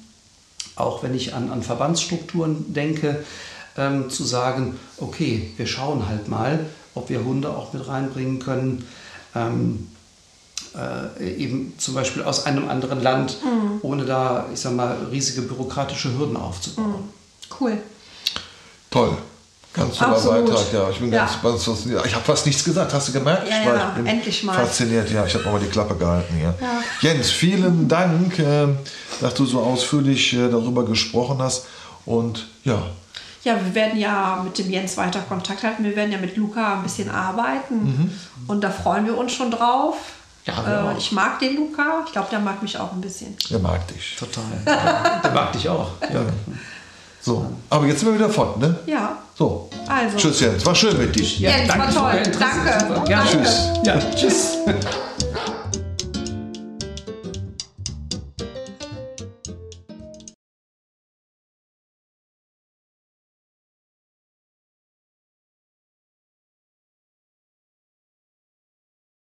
auch 0.76 1.02
wenn 1.02 1.14
ich 1.14 1.35
an, 1.35 1.50
an 1.50 1.62
Verbandsstrukturen 1.62 2.72
denke, 2.72 3.24
ähm, 3.76 4.09
zu 4.11 4.24
sagen, 4.24 4.78
okay, 4.96 5.50
wir 5.56 5.66
schauen 5.66 6.09
halt 6.09 6.28
mal, 6.28 6.66
ob 6.94 7.11
wir 7.11 7.24
Hunde 7.24 7.50
auch 7.50 7.72
mit 7.72 7.87
reinbringen 7.87 8.38
können. 8.38 8.87
Ähm, 9.35 9.88
äh, 10.74 11.35
eben 11.35 11.74
zum 11.78 11.94
Beispiel 11.94 12.22
aus 12.22 12.46
einem 12.46 12.68
anderen 12.68 13.02
Land, 13.02 13.38
ohne 13.83 14.04
da, 14.04 14.46
ich 14.52 14.61
sag 14.61 14.74
mal, 14.74 14.96
riesige 15.11 15.42
bürokratische 15.42 16.16
Hürden 16.16 16.37
aufzubauen. 16.37 17.09
Cool. 17.61 17.78
Toll. 18.90 19.16
Ganz 19.72 19.98
toller 19.98 20.12
Absolut. 20.16 20.46
Beitrag, 20.46 20.72
ja. 20.72 20.90
Ich 20.90 20.98
bin 20.98 21.12
Ja. 21.12 21.18
ganz, 21.26 21.40
ganz 21.42 21.64
fasziniert. 21.64 22.05
Ich 22.07 22.14
habe 22.14 22.24
fast 22.24 22.44
nichts 22.44 22.64
gesagt, 22.64 22.92
hast 22.92 23.09
du 23.09 23.12
gemerkt? 23.12 23.48
Ja, 23.48 23.61
ich 23.61 23.66
war, 23.68 23.76
ja, 23.76 23.88
ich 23.90 23.94
bin 23.94 24.07
endlich 24.07 24.42
mal. 24.42 24.55
Fasziniert, 24.55 25.11
ja. 25.11 25.24
Ich 25.24 25.35
habe 25.35 25.44
mal 25.48 25.61
die 25.61 25.66
Klappe 25.68 25.94
gehalten 25.94 26.35
hier. 26.35 26.55
Ja. 26.61 26.83
Jens, 27.00 27.31
vielen 27.31 27.87
Dank, 27.87 28.37
äh, 28.40 28.66
dass 29.20 29.35
du 29.35 29.46
so 29.46 29.61
ausführlich 29.61 30.33
äh, 30.33 30.48
darüber 30.50 30.85
gesprochen 30.85 31.40
hast. 31.40 31.66
Und 32.05 32.48
ja, 32.64 32.83
Ja, 33.44 33.55
wir 33.64 33.74
werden 33.74 33.96
ja 33.98 34.40
mit 34.42 34.59
dem 34.59 34.68
Jens 34.70 34.96
weiter 34.96 35.20
Kontakt 35.20 35.62
halten. 35.62 35.85
Wir 35.85 35.94
werden 35.94 36.11
ja 36.11 36.18
mit 36.18 36.37
Luca 36.37 36.74
ein 36.74 36.83
bisschen 36.83 37.09
arbeiten. 37.09 38.18
Und 38.48 38.62
da 38.64 38.70
freuen 38.70 39.07
wir 39.07 39.16
uns 39.16 39.33
schon 39.33 39.50
drauf. 39.53 39.94
Ja, 40.46 40.90
äh, 40.94 40.98
ich 40.98 41.12
mag 41.12 41.38
den 41.38 41.55
Luca. 41.57 42.03
Ich 42.07 42.12
glaube, 42.12 42.26
der 42.31 42.40
mag 42.40 42.61
mich 42.61 42.76
auch 42.76 42.92
ein 42.92 43.00
bisschen. 43.00 43.37
er 43.50 43.59
mag 43.61 43.87
dich. 43.88 44.16
Total. 44.18 44.42
Der 45.22 45.31
mag 45.31 45.53
dich 45.53 45.68
auch. 45.68 45.90
Ja. 46.03 46.22
So, 47.22 47.46
aber 47.68 47.87
jetzt 47.87 48.00
sind 48.00 48.09
wir 48.09 48.14
wieder 48.14 48.30
fort, 48.30 48.59
ne? 48.59 48.78
Ja. 48.87 49.18
So. 49.35 49.68
Also. 49.87 50.16
Tschüss, 50.16 50.40
Jens. 50.40 50.64
War 50.64 50.74
schön 50.74 50.96
mit 50.98 51.14
dir. 51.14 51.22
Jens, 51.22 51.68
war 51.68 51.76
danke 51.76 51.92
für 51.92 51.98
toll. 51.98 52.22
Danke. 52.38 53.04
Gerne. 53.06 53.30
Tschüss. 53.30 53.68
Ja, 53.85 53.98
tschüss. 54.14 54.59